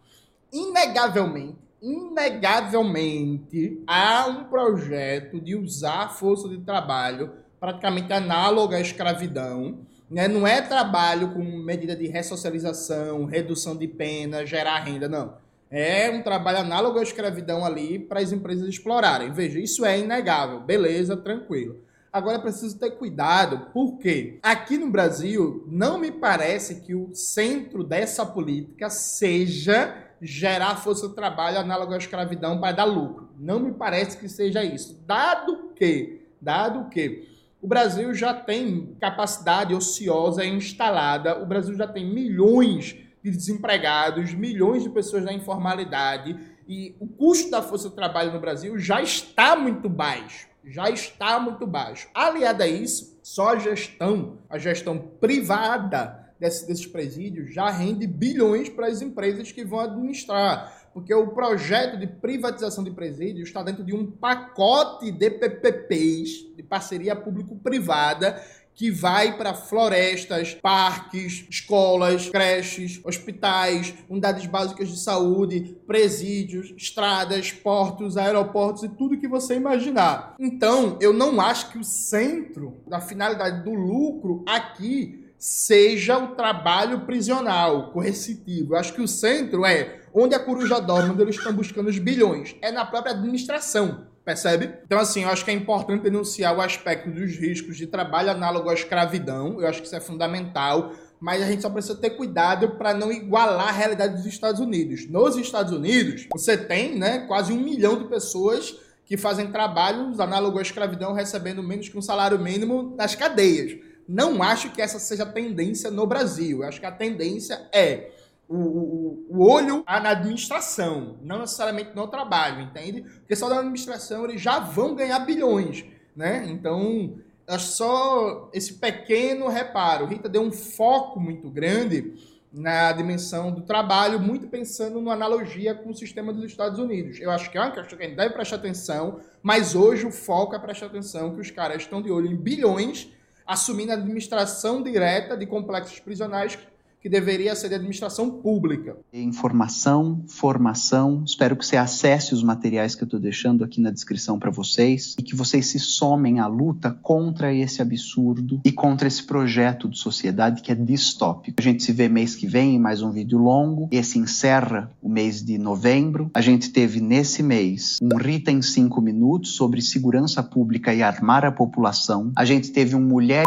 Inegavelmente, 0.53 1.64
inegavelmente 1.85 3.83
há 3.87 4.27
um 4.27 4.45
projeto 4.45 5.39
de 5.39 5.55
usar 5.55 6.05
a 6.05 6.09
força 6.09 6.49
de 6.49 6.57
trabalho 6.59 7.33
praticamente 7.61 8.11
análoga 8.11 8.79
à 8.79 8.81
escravidão. 8.81 9.81
Né? 10.11 10.27
Não 10.27 10.47
é 10.47 10.63
trabalho 10.63 11.35
com 11.35 11.43
medida 11.43 11.95
de 11.95 12.07
ressocialização, 12.07 13.27
redução 13.27 13.77
de 13.77 13.87
pena, 13.87 14.47
gerar 14.47 14.81
renda, 14.81 15.09
não. 15.09 15.35
É 15.71 16.11
um 16.11 16.23
trabalho 16.23 16.59
análogo 16.59 16.99
à 16.99 17.03
escravidão 17.03 17.65
ali 17.65 17.99
para 17.99 18.21
as 18.21 18.33
empresas 18.33 18.69
explorarem. 18.69 19.33
Veja, 19.33 19.59
isso 19.59 19.85
é 19.85 19.99
inegável. 19.99 20.61
Beleza, 20.61 21.17
tranquilo. 21.17 21.81
Agora 22.13 22.37
é 22.37 22.41
preciso 22.41 22.79
ter 22.79 22.93
cuidado, 22.93 23.73
porque 23.73 24.39
aqui 24.41 24.79
no 24.79 24.89
Brasil 24.89 25.67
não 25.67 25.99
me 25.99 26.13
parece 26.13 26.81
que 26.81 26.95
o 26.95 27.13
centro 27.13 27.83
dessa 27.83 28.25
política 28.25 28.89
seja 28.89 30.14
gerar 30.25 30.77
força 30.77 31.09
de 31.09 31.15
trabalho 31.15 31.59
análoga 31.59 31.95
à 31.95 31.99
escravidão 31.99 32.59
para 32.59 32.73
dar 32.73 32.85
lucro. 32.85 33.29
Não 33.39 33.61
me 33.61 33.73
parece 33.73 34.17
que 34.17 34.29
seja 34.29 34.65
isso. 34.65 35.03
Dado 35.07 35.73
que, 35.77 36.27
dado 36.41 36.89
que 36.89 37.29
o 37.61 37.69
Brasil 37.69 38.15
já 38.15 38.33
tem 38.33 38.97
capacidade 39.01 39.75
ociosa 39.75 40.45
instalada, 40.45 41.43
o 41.43 41.47
Brasil 41.47 41.75
já 41.75 41.87
tem 41.87 42.07
milhões 42.07 42.97
de 43.23 43.31
desempregados, 43.31 44.33
milhões 44.33 44.83
de 44.83 44.91
pessoas 44.91 45.25
na 45.25 45.33
informalidade 45.33 46.39
e 46.67 46.97
o 46.99 47.07
custo 47.07 47.51
da 47.51 47.61
força 47.61 47.91
de 47.91 47.95
trabalho 47.95 48.33
no 48.33 48.41
Brasil 48.41 48.79
já 48.79 49.03
está 49.03 49.55
muito 49.55 49.89
baixo. 49.89 50.49
Já 50.65 50.89
está 50.89 51.39
muito 51.39 51.67
baixo. 51.67 52.09
Aliado 52.15 52.63
a 52.63 52.67
isso, 52.67 53.19
só 53.23 53.51
a 53.51 53.59
gestão, 53.59 54.39
a 54.49 54.57
gestão 54.57 54.99
privada 54.99 56.24
desse, 56.39 56.67
desses 56.67 56.87
presídios 56.87 57.53
já 57.53 57.71
rende 57.71 58.07
bilhões 58.07 58.69
para 58.69 58.87
as 58.87 59.03
empresas 59.03 59.53
que 59.53 59.65
vão 59.65 59.81
administrar. 59.81 60.85
Porque 60.93 61.13
o 61.13 61.29
projeto 61.29 61.99
de 61.99 62.07
privatização 62.07 62.85
de 62.85 62.93
presídios 62.93 63.49
está 63.49 63.63
dentro 63.63 63.85
de 63.85 63.95
um 63.95 64.07
pacote 64.07 65.11
de 65.11 65.29
PPPs, 65.29 66.55
de 66.57 66.63
parceria 66.63 67.17
público-privada, 67.17 68.41
que 68.75 68.91
vai 68.91 69.37
para 69.37 69.55
florestas, 69.55 70.55
parques, 70.55 71.47
escolas, 71.49 72.29
creches, 72.29 73.01
hospitais, 73.05 73.95
unidades 74.09 74.47
básicas 74.47 74.89
de 74.89 74.99
saúde, 74.99 75.77
presídios, 75.87 76.73
estradas, 76.77 77.53
portos, 77.53 78.17
aeroportos 78.17 78.83
e 78.83 78.89
tudo 78.89 79.19
que 79.19 79.29
você 79.29 79.55
imaginar. 79.55 80.35
Então, 80.41 80.99
eu 81.01 81.13
não 81.13 81.41
acho 81.41 81.71
que 81.71 81.79
o 81.79 81.85
centro 81.85 82.81
da 82.87 83.01
finalidade 83.01 83.63
do 83.63 83.73
lucro 83.73 84.45
aqui 84.47 85.24
seja 85.45 86.17
o 86.17 86.29
trabalho 86.29 87.01
prisional, 87.01 87.91
coercitivo. 87.91 88.73
Eu 88.73 88.79
acho 88.79 88.95
que 88.95 89.03
o 89.03 89.07
centro 89.07 89.67
é 89.67 90.01
onde 90.15 90.35
a 90.35 90.39
coruja 90.39 90.81
dorme, 90.81 91.11
onde 91.11 91.21
eles 91.21 91.37
estão 91.37 91.53
buscando 91.53 91.91
os 91.91 91.99
bilhões. 91.99 92.57
É 92.63 92.73
na 92.73 92.87
própria 92.87 93.13
administração. 93.13 94.07
Percebe? 94.25 94.73
Então, 94.87 94.99
assim, 94.99 95.25
eu 95.25 95.29
acho 95.29 95.45
que 95.45 95.51
é 95.51 95.55
importante 95.55 96.05
denunciar 96.05 96.57
o 96.57 96.63
aspecto 96.63 97.11
dos 97.11 97.37
riscos 97.37 97.77
de 97.77 97.87
trabalho 97.87 98.31
análogo 98.31 98.71
à 98.71 98.73
escravidão. 98.73 99.61
Eu 99.61 99.69
acho 99.69 99.83
que 99.83 99.87
isso 99.87 99.95
é 99.95 100.01
fundamental. 100.01 100.95
Mas 101.21 101.43
a 101.43 101.47
gente 101.47 101.61
só 101.61 101.69
precisa 101.69 101.95
ter 101.95 102.17
cuidado 102.17 102.79
para 102.79 102.95
não 102.95 103.13
igualar 103.13 103.69
a 103.69 103.73
realidade 103.73 104.17
dos 104.17 104.25
Estados 104.25 104.63
Unidos. 104.63 105.07
Nos 105.11 105.37
Estados 105.37 105.75
Unidos, 105.75 106.27
você 106.33 106.57
tem 106.57 106.99
né, 106.99 107.27
quase 107.29 107.53
um 107.53 107.61
milhão 107.61 107.99
de 107.99 108.09
pessoas 108.09 108.75
que 109.05 109.19
fazem 109.19 109.49
trabalhos 109.53 110.19
análogos 110.19 110.61
à 110.61 110.63
escravidão 110.63 111.13
recebendo 111.13 111.63
menos 111.63 111.91
que 111.91 111.99
um 111.99 112.03
salário 112.03 112.39
mínimo 112.39 112.95
nas 112.97 113.15
cadeias. 113.15 113.79
Não 114.07 114.43
acho 114.43 114.71
que 114.71 114.83
essa 114.83 114.99
seja 114.99 115.23
a 115.23 115.33
tendência 115.33 115.91
no 115.91 116.07
Brasil. 116.07 116.63
Eu 116.63 116.69
acho 116.69 116.81
que 116.81 116.87
a 116.87 116.93
tendência 116.93 117.69
é 117.73 118.11
o, 118.49 118.57
o, 118.57 119.27
o, 119.31 119.51
olho 119.51 119.83
na 119.87 120.11
administração, 120.11 121.17
não 121.23 121.41
necessariamente 121.41 121.91
no 121.95 122.07
trabalho, 122.07 122.61
entende? 122.61 123.03
Porque 123.03 123.35
só 123.35 123.49
na 123.49 123.59
administração 123.59 124.25
eles 124.25 124.41
já 124.41 124.59
vão 124.59 124.95
ganhar 124.95 125.19
bilhões, 125.21 125.85
né? 126.15 126.45
Então, 126.49 127.17
é 127.47 127.59
só 127.59 128.51
esse 128.53 128.75
pequeno 128.75 129.49
reparo. 129.49 130.07
Rita 130.07 130.29
deu 130.29 130.43
um 130.43 130.53
foco 130.53 131.19
muito 131.19 131.49
grande 131.51 132.15
na 132.53 132.93
dimensão 132.93 133.51
do 133.51 133.63
trabalho, 133.63 134.21
muito 134.21 134.47
pensando 134.47 135.01
na 135.01 135.13
analogia 135.13 135.75
com 135.75 135.91
o 135.91 135.95
sistema 135.95 136.33
dos 136.33 136.45
Estados 136.45 136.79
Unidos. 136.79 137.19
Eu 137.21 137.31
acho 137.31 137.51
que 137.51 137.59
é 137.59 137.61
uma 137.61 137.73
questão 137.73 137.99
que 137.99 138.05
a 138.05 138.07
gente 138.07 138.17
deve 138.17 138.33
prestar 138.33 138.57
atenção, 138.57 139.21
mas 139.43 139.75
hoje 139.75 140.07
o 140.07 140.13
foco 140.13 140.55
é 140.55 140.59
prestar 140.59 140.87
atenção 140.87 141.35
que 141.35 141.41
os 141.41 141.51
caras 141.51 141.83
estão 141.83 142.01
de 142.01 142.13
olho 142.13 142.31
em 142.31 142.37
bilhões, 142.37 143.11
assumindo 143.47 143.93
a 143.93 143.95
administração 143.95 144.83
direta 144.83 145.37
de 145.37 145.47
complexos 145.47 146.01
prisionais 146.01 146.59
que 147.05 147.09
deveria 147.11 147.55
ser 147.55 147.69
de 147.69 147.75
administração 147.75 148.31
pública. 148.31 148.97
Informação, 149.13 150.25
formação. 150.27 151.23
Espero 151.27 151.55
que 151.55 151.67
você 151.67 151.77
acesse 151.77 152.33
os 152.33 152.43
materiais 152.43 152.95
que 152.95 153.03
eu 153.03 153.05
estou 153.05 153.21
deixando 153.21 153.63
aqui 153.63 153.79
na 153.79 153.91
descrição 153.91 154.39
para 154.39 154.51
vocês 154.51 155.15
e 155.19 155.23
que 155.23 155.37
vocês 155.37 155.67
se 155.67 155.79
somem 155.79 156.41
à 156.41 156.47
luta 156.47 156.99
contra 157.03 157.53
esse 157.53 157.83
absurdo 157.83 158.59
e 158.65 158.73
contra 158.73 159.07
esse 159.07 159.23
projeto 159.23 159.87
de 159.87 159.99
sociedade 159.99 160.63
que 160.63 160.73
é 160.73 160.75
distópico. 160.75 161.57
A 161.59 161.63
gente 161.63 161.83
se 161.83 161.93
vê 161.93 162.09
mês 162.09 162.35
que 162.35 162.47
vem 162.47 162.77
em 162.77 162.79
mais 162.79 163.03
um 163.03 163.11
vídeo 163.11 163.37
longo. 163.37 163.87
Esse 163.93 164.19
encerra 164.19 164.91
o 165.03 165.09
mês 165.11 165.45
de 165.45 165.59
novembro. 165.59 166.31
A 166.33 166.41
gente 166.41 166.71
teve 166.71 167.03
nesse 167.03 167.43
mês 167.43 167.99
um 168.01 168.17
Rita 168.17 168.51
em 168.51 168.63
5 168.63 168.99
minutos 169.03 169.57
sobre 169.57 169.83
segurança 169.83 170.43
pública 170.43 170.95
e 170.95 171.03
armar 171.03 171.45
a 171.45 171.53
população. 171.53 172.33
A 172.35 172.47
gente 172.47 172.73
teve 172.73 172.97
um 172.97 173.03
Mulher 173.03 173.45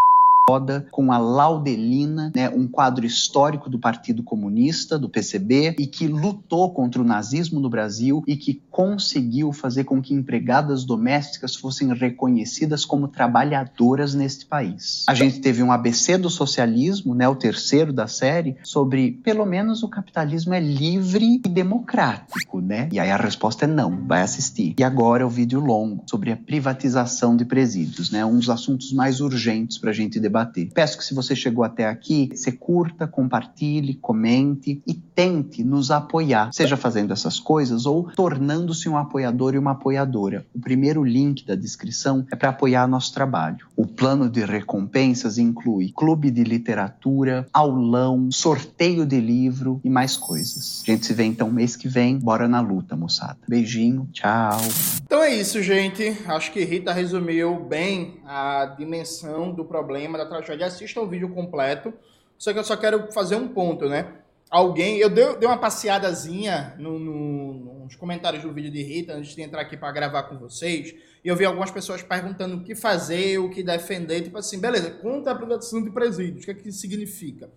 roda 0.49 0.87
com 0.91 1.11
a 1.11 1.17
Laudelina, 1.17 2.31
né, 2.33 2.49
um 2.49 2.67
quadro 2.67 3.05
histórico 3.05 3.69
do 3.69 3.77
Partido 3.77 4.23
Comunista, 4.23 4.97
do 4.97 5.09
PCB, 5.09 5.75
e 5.77 5.85
que 5.85 6.07
lutou 6.07 6.71
contra 6.71 7.01
o 7.01 7.05
nazismo 7.05 7.59
no 7.59 7.69
Brasil 7.69 8.23
e 8.25 8.37
que 8.37 8.61
conseguiu 8.71 9.51
fazer 9.51 9.83
com 9.83 10.01
que 10.01 10.13
empregadas 10.13 10.85
domésticas 10.85 11.53
fossem 11.53 11.93
reconhecidas 11.93 12.85
como 12.85 13.09
trabalhadoras 13.09 14.13
neste 14.13 14.45
país. 14.45 15.03
A 15.09 15.13
gente 15.13 15.41
teve 15.41 15.61
um 15.61 15.69
ABC 15.69 16.17
do 16.17 16.29
socialismo, 16.29 17.13
né, 17.13 17.27
o 17.27 17.35
terceiro 17.35 17.91
da 17.91 18.07
série, 18.07 18.55
sobre 18.63 19.19
pelo 19.23 19.45
menos 19.45 19.83
o 19.83 19.89
capitalismo 19.89 20.53
é 20.53 20.61
livre 20.61 21.41
e 21.45 21.49
democrático, 21.49 22.61
né? 22.61 22.87
E 22.93 23.01
aí 23.01 23.11
a 23.11 23.17
resposta 23.17 23.65
é 23.65 23.67
não, 23.67 24.05
vai 24.07 24.21
assistir. 24.21 24.75
E 24.79 24.83
agora 24.83 25.23
é 25.23 25.25
o 25.25 25.29
vídeo 25.29 25.59
longo 25.59 26.03
sobre 26.09 26.31
a 26.31 26.37
privatização 26.37 27.35
de 27.35 27.43
presídios, 27.43 28.11
né? 28.11 28.23
Um 28.23 28.37
dos 28.37 28.49
assuntos 28.49 28.93
mais 28.93 29.19
urgentes 29.19 29.77
para 29.77 29.89
a 29.89 29.93
gente 29.93 30.21
debater 30.21 30.36
debater. 30.37 30.69
Peço 30.73 30.97
que 30.97 31.03
se 31.03 31.13
você 31.13 31.35
chegou 31.35 31.63
até 31.63 31.87
aqui, 31.87 32.29
você 32.33 32.51
curta, 32.51 33.07
compartilhe, 33.07 33.95
comente 33.95 34.81
e 34.85 34.93
tente 34.93 35.63
nos 35.63 35.89
apoiar, 35.89 36.51
seja 36.53 36.77
fazendo 36.77 37.11
essas 37.11 37.39
coisas 37.39 37.85
ou 37.85 38.11
tornando-se 38.11 38.87
um 38.87 38.97
apoiador 38.97 39.55
e 39.55 39.57
uma 39.57 39.71
apoiadora. 39.71 40.45
O 40.53 40.59
primeiro 40.59 41.03
link 41.03 41.45
da 41.45 41.55
descrição 41.55 42.25
é 42.31 42.35
para 42.35 42.49
apoiar 42.49 42.87
nosso 42.87 43.13
trabalho. 43.13 43.65
O 43.75 43.87
plano 43.87 44.29
de 44.29 44.45
recompensas 44.45 45.37
inclui 45.37 45.91
clube 45.95 46.29
de 46.29 46.43
literatura, 46.43 47.47
aulão, 47.51 48.29
sorteio 48.31 49.05
de 49.05 49.19
livro 49.19 49.81
e 49.83 49.89
mais 49.89 50.15
coisas. 50.15 50.83
A 50.87 50.91
gente 50.91 51.05
se 51.05 51.13
vê 51.13 51.23
então 51.23 51.49
mês 51.49 51.75
que 51.75 51.87
vem. 51.87 52.19
Bora 52.19 52.47
na 52.47 52.61
luta, 52.61 52.95
moçada. 52.95 53.37
Beijinho, 53.47 54.07
tchau. 54.11 54.59
Então 55.03 55.23
é 55.23 55.33
isso, 55.33 55.61
gente. 55.61 56.17
Acho 56.27 56.51
que 56.51 56.63
Rita 56.63 56.93
resumiu 56.93 57.55
bem 57.59 58.19
a 58.25 58.75
dimensão 58.77 59.51
do 59.51 59.63
problema 59.63 60.17
da 60.17 60.26
tragédia, 60.27 60.67
assista 60.67 61.01
o 61.01 61.07
vídeo 61.07 61.29
completo. 61.29 61.93
Só 62.37 62.53
que 62.53 62.59
eu 62.59 62.63
só 62.63 62.77
quero 62.77 63.11
fazer 63.11 63.35
um 63.35 63.47
ponto, 63.47 63.89
né? 63.89 64.13
Alguém, 64.49 64.97
eu 64.97 65.09
dei, 65.09 65.35
dei 65.35 65.47
uma 65.47 65.57
passeadazinha 65.57 66.75
no, 66.77 66.97
no, 66.97 67.83
nos 67.83 67.95
comentários 67.95 68.43
do 68.43 68.53
vídeo 68.53 68.71
de 68.71 68.81
Rita 68.81 69.13
antes 69.13 69.35
de 69.35 69.41
entrar 69.41 69.61
aqui 69.61 69.75
para 69.75 69.91
gravar 69.91 70.23
com 70.23 70.37
vocês, 70.37 70.95
e 71.23 71.27
eu 71.27 71.35
vi 71.35 71.43
algumas 71.43 71.69
pessoas 71.69 72.01
perguntando 72.01 72.57
o 72.57 72.63
que 72.63 72.73
fazer, 72.73 73.39
o 73.39 73.49
que 73.49 73.61
defender, 73.61 74.21
tipo 74.21 74.37
assim, 74.37 74.59
beleza, 74.59 74.91
contra 74.91 75.33
a 75.33 75.35
privatização 75.35 75.83
de 75.83 75.89
presídios, 75.89 76.43
o 76.43 76.45
que 76.45 76.51
é 76.51 76.53
que 76.53 76.71
significa? 76.71 77.49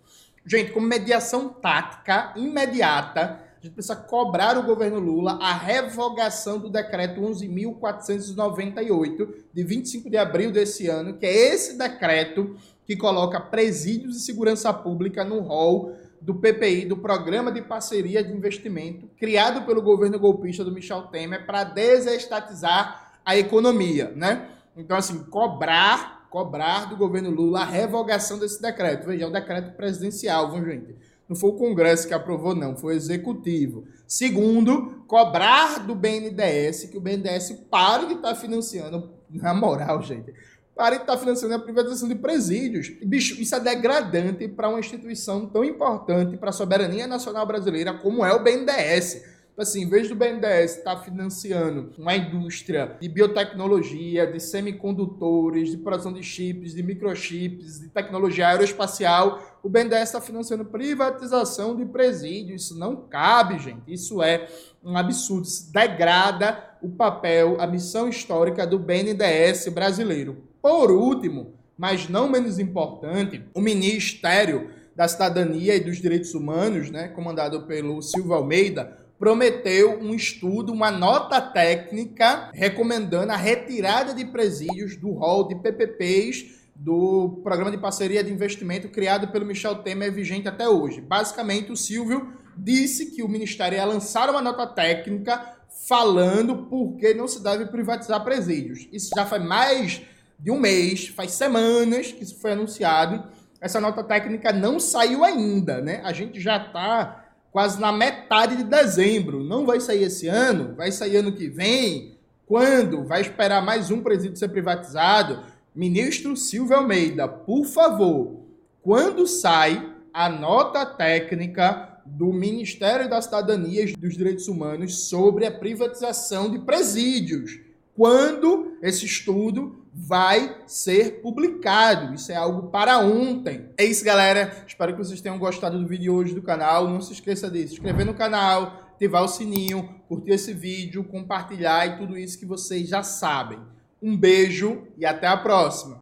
Gente, 0.44 0.72
como 0.72 0.86
mediação 0.86 1.50
tática 1.50 2.32
imediata, 2.34 3.40
a 3.60 3.66
gente 3.66 3.74
precisa 3.74 3.94
cobrar 3.94 4.56
o 4.56 4.62
governo 4.62 4.98
Lula 4.98 5.32
a 5.32 5.52
revogação 5.52 6.58
do 6.58 6.70
decreto 6.70 7.20
11.498, 7.20 9.34
de 9.52 9.62
25 9.62 10.08
de 10.08 10.16
abril 10.16 10.50
desse 10.50 10.88
ano, 10.88 11.18
que 11.18 11.26
é 11.26 11.52
esse 11.52 11.76
decreto 11.76 12.56
que 12.86 12.96
coloca 12.96 13.38
presídios 13.38 14.16
e 14.16 14.20
segurança 14.20 14.72
pública 14.72 15.22
no 15.24 15.40
rol 15.40 15.94
do 16.22 16.34
PPI, 16.34 16.86
do 16.86 16.96
Programa 16.96 17.52
de 17.52 17.60
Parceria 17.60 18.24
de 18.24 18.32
Investimento, 18.32 19.06
criado 19.18 19.66
pelo 19.66 19.82
governo 19.82 20.18
golpista 20.18 20.64
do 20.64 20.72
Michel 20.72 21.02
Temer 21.08 21.44
para 21.44 21.62
desestatizar 21.62 23.18
a 23.22 23.36
economia, 23.36 24.10
né? 24.16 24.48
Então, 24.74 24.96
assim, 24.96 25.22
cobrar, 25.24 26.26
cobrar 26.30 26.88
do 26.88 26.96
governo 26.96 27.28
Lula 27.28 27.60
a 27.60 27.66
revogação 27.66 28.38
desse 28.38 28.58
decreto. 28.60 29.06
Veja, 29.06 29.24
é 29.24 29.28
um 29.28 29.32
decreto 29.32 29.76
presidencial, 29.76 30.50
viu, 30.50 30.64
gente? 30.64 31.09
Não 31.30 31.36
foi 31.36 31.50
o 31.50 31.52
Congresso 31.52 32.08
que 32.08 32.12
aprovou, 32.12 32.56
não, 32.56 32.76
foi 32.76 32.94
o 32.94 32.96
Executivo. 32.96 33.84
Segundo, 34.04 35.04
cobrar 35.06 35.86
do 35.86 35.94
BNDES 35.94 36.86
que 36.86 36.98
o 36.98 37.00
BNDES 37.00 37.52
pare 37.70 38.08
de 38.08 38.14
estar 38.14 38.30
tá 38.30 38.34
financiando, 38.34 39.08
na 39.30 39.54
moral, 39.54 40.02
gente, 40.02 40.34
pare 40.74 40.96
de 40.96 41.02
estar 41.02 41.12
tá 41.12 41.18
financiando 41.20 41.54
a 41.54 41.60
privatização 41.60 42.08
de 42.08 42.16
presídios. 42.16 42.90
Bicho, 43.04 43.40
isso 43.40 43.54
é 43.54 43.60
degradante 43.60 44.48
para 44.48 44.68
uma 44.68 44.80
instituição 44.80 45.46
tão 45.46 45.64
importante 45.64 46.36
para 46.36 46.50
a 46.50 46.52
soberania 46.52 47.06
nacional 47.06 47.46
brasileira 47.46 47.94
como 47.94 48.24
é 48.24 48.34
o 48.34 48.42
BNDES. 48.42 49.22
Tipo 49.60 49.68
assim, 49.68 49.82
em 49.82 49.88
vez 49.90 50.08
do 50.08 50.14
BNDES 50.14 50.78
estar 50.78 50.96
tá 50.96 51.02
financiando 51.02 51.92
uma 51.98 52.16
indústria 52.16 52.96
de 52.98 53.06
biotecnologia, 53.10 54.26
de 54.26 54.40
semicondutores, 54.40 55.70
de 55.70 55.76
produção 55.76 56.14
de 56.14 56.22
chips, 56.22 56.72
de 56.72 56.82
microchips, 56.82 57.78
de 57.78 57.88
tecnologia 57.88 58.48
aeroespacial, 58.48 59.38
o 59.62 59.68
BNDES 59.68 60.04
está 60.04 60.18
financiando 60.18 60.64
privatização 60.64 61.76
de 61.76 61.84
presídios. 61.84 62.62
Isso 62.62 62.78
não 62.78 62.96
cabe, 62.96 63.58
gente. 63.58 63.82
Isso 63.86 64.22
é 64.22 64.48
um 64.82 64.96
absurdo. 64.96 65.46
Isso 65.46 65.70
degrada 65.70 66.78
o 66.80 66.88
papel, 66.88 67.60
a 67.60 67.66
missão 67.66 68.08
histórica 68.08 68.66
do 68.66 68.78
BNDES 68.78 69.68
brasileiro. 69.68 70.38
Por 70.62 70.90
último, 70.90 71.52
mas 71.76 72.08
não 72.08 72.30
menos 72.30 72.58
importante, 72.58 73.44
o 73.52 73.60
Ministério 73.60 74.70
da 74.96 75.06
Cidadania 75.06 75.76
e 75.76 75.80
dos 75.80 75.98
Direitos 75.98 76.34
Humanos, 76.34 76.90
né, 76.90 77.08
comandado 77.08 77.62
pelo 77.66 78.02
Silva 78.02 78.36
Almeida, 78.36 78.99
prometeu 79.20 80.00
um 80.00 80.14
estudo, 80.14 80.72
uma 80.72 80.90
nota 80.90 81.42
técnica 81.42 82.50
recomendando 82.54 83.30
a 83.30 83.36
retirada 83.36 84.14
de 84.14 84.24
presídios 84.24 84.96
do 84.96 85.10
rol 85.12 85.46
de 85.46 85.56
PPPs 85.56 86.58
do 86.74 87.38
Programa 87.44 87.70
de 87.70 87.76
Parceria 87.76 88.24
de 88.24 88.32
Investimento 88.32 88.88
criado 88.88 89.28
pelo 89.28 89.44
Michel 89.44 89.82
Temer 89.82 90.10
vigente 90.10 90.48
até 90.48 90.66
hoje. 90.66 91.02
Basicamente, 91.02 91.70
o 91.70 91.76
Silvio 91.76 92.32
disse 92.56 93.10
que 93.10 93.22
o 93.22 93.28
Ministério 93.28 93.76
ia 93.76 93.84
lançar 93.84 94.30
uma 94.30 94.40
nota 94.40 94.66
técnica 94.66 95.54
falando 95.86 96.66
por 96.68 96.96
que 96.96 97.12
não 97.12 97.28
se 97.28 97.42
deve 97.42 97.66
privatizar 97.66 98.24
presídios. 98.24 98.88
Isso 98.90 99.10
já 99.14 99.26
faz 99.26 99.44
mais 99.44 100.00
de 100.38 100.50
um 100.50 100.58
mês, 100.58 101.08
faz 101.08 101.32
semanas 101.32 102.10
que 102.10 102.24
isso 102.24 102.40
foi 102.40 102.52
anunciado. 102.52 103.22
Essa 103.60 103.82
nota 103.82 104.02
técnica 104.02 104.50
não 104.50 104.80
saiu 104.80 105.22
ainda, 105.22 105.82
né? 105.82 106.00
A 106.04 106.12
gente 106.14 106.40
já 106.40 106.56
está 106.56 107.29
quase 107.52 107.80
na 107.80 107.92
metade 107.92 108.56
de 108.56 108.64
dezembro. 108.64 109.42
Não 109.42 109.66
vai 109.66 109.80
sair 109.80 110.04
esse 110.04 110.28
ano, 110.28 110.74
vai 110.74 110.92
sair 110.92 111.16
ano 111.16 111.32
que 111.32 111.48
vem. 111.48 112.14
Quando? 112.46 113.04
Vai 113.04 113.20
esperar 113.20 113.64
mais 113.64 113.90
um 113.90 114.00
presídio 114.00 114.36
ser 114.36 114.48
privatizado? 114.48 115.42
Ministro 115.74 116.36
Silvio 116.36 116.76
Almeida, 116.76 117.28
por 117.28 117.64
favor, 117.64 118.40
quando 118.82 119.26
sai 119.26 119.94
a 120.12 120.28
nota 120.28 120.84
técnica 120.84 122.00
do 122.04 122.32
Ministério 122.32 123.08
da 123.08 123.22
Cidadania 123.22 123.84
e 123.84 123.92
dos 123.92 124.16
Direitos 124.16 124.48
Humanos 124.48 125.08
sobre 125.08 125.46
a 125.46 125.50
privatização 125.50 126.50
de 126.50 126.58
presídios? 126.58 127.60
Quando 127.96 128.76
esse 128.82 129.04
estudo 129.04 129.79
vai 129.92 130.62
ser 130.66 131.20
publicado. 131.20 132.14
Isso 132.14 132.30
é 132.30 132.36
algo 132.36 132.68
para 132.68 132.98
ontem. 132.98 133.68
É 133.76 133.84
isso, 133.84 134.04
galera. 134.04 134.64
Espero 134.66 134.92
que 134.92 134.98
vocês 134.98 135.20
tenham 135.20 135.38
gostado 135.38 135.78
do 135.78 135.86
vídeo 135.86 136.14
hoje 136.14 136.34
do 136.34 136.42
canal. 136.42 136.88
Não 136.88 137.00
se 137.00 137.12
esqueça 137.12 137.50
de 137.50 137.66
se 137.66 137.74
inscrever 137.74 138.06
no 138.06 138.14
canal, 138.14 138.90
ativar 138.94 139.24
o 139.24 139.28
sininho, 139.28 140.00
curtir 140.08 140.32
esse 140.32 140.52
vídeo, 140.52 141.04
compartilhar 141.04 141.86
e 141.86 141.98
tudo 141.98 142.16
isso 142.16 142.38
que 142.38 142.46
vocês 142.46 142.88
já 142.88 143.02
sabem. 143.02 143.58
Um 144.02 144.16
beijo 144.16 144.86
e 144.96 145.04
até 145.04 145.26
a 145.26 145.36
próxima! 145.36 145.98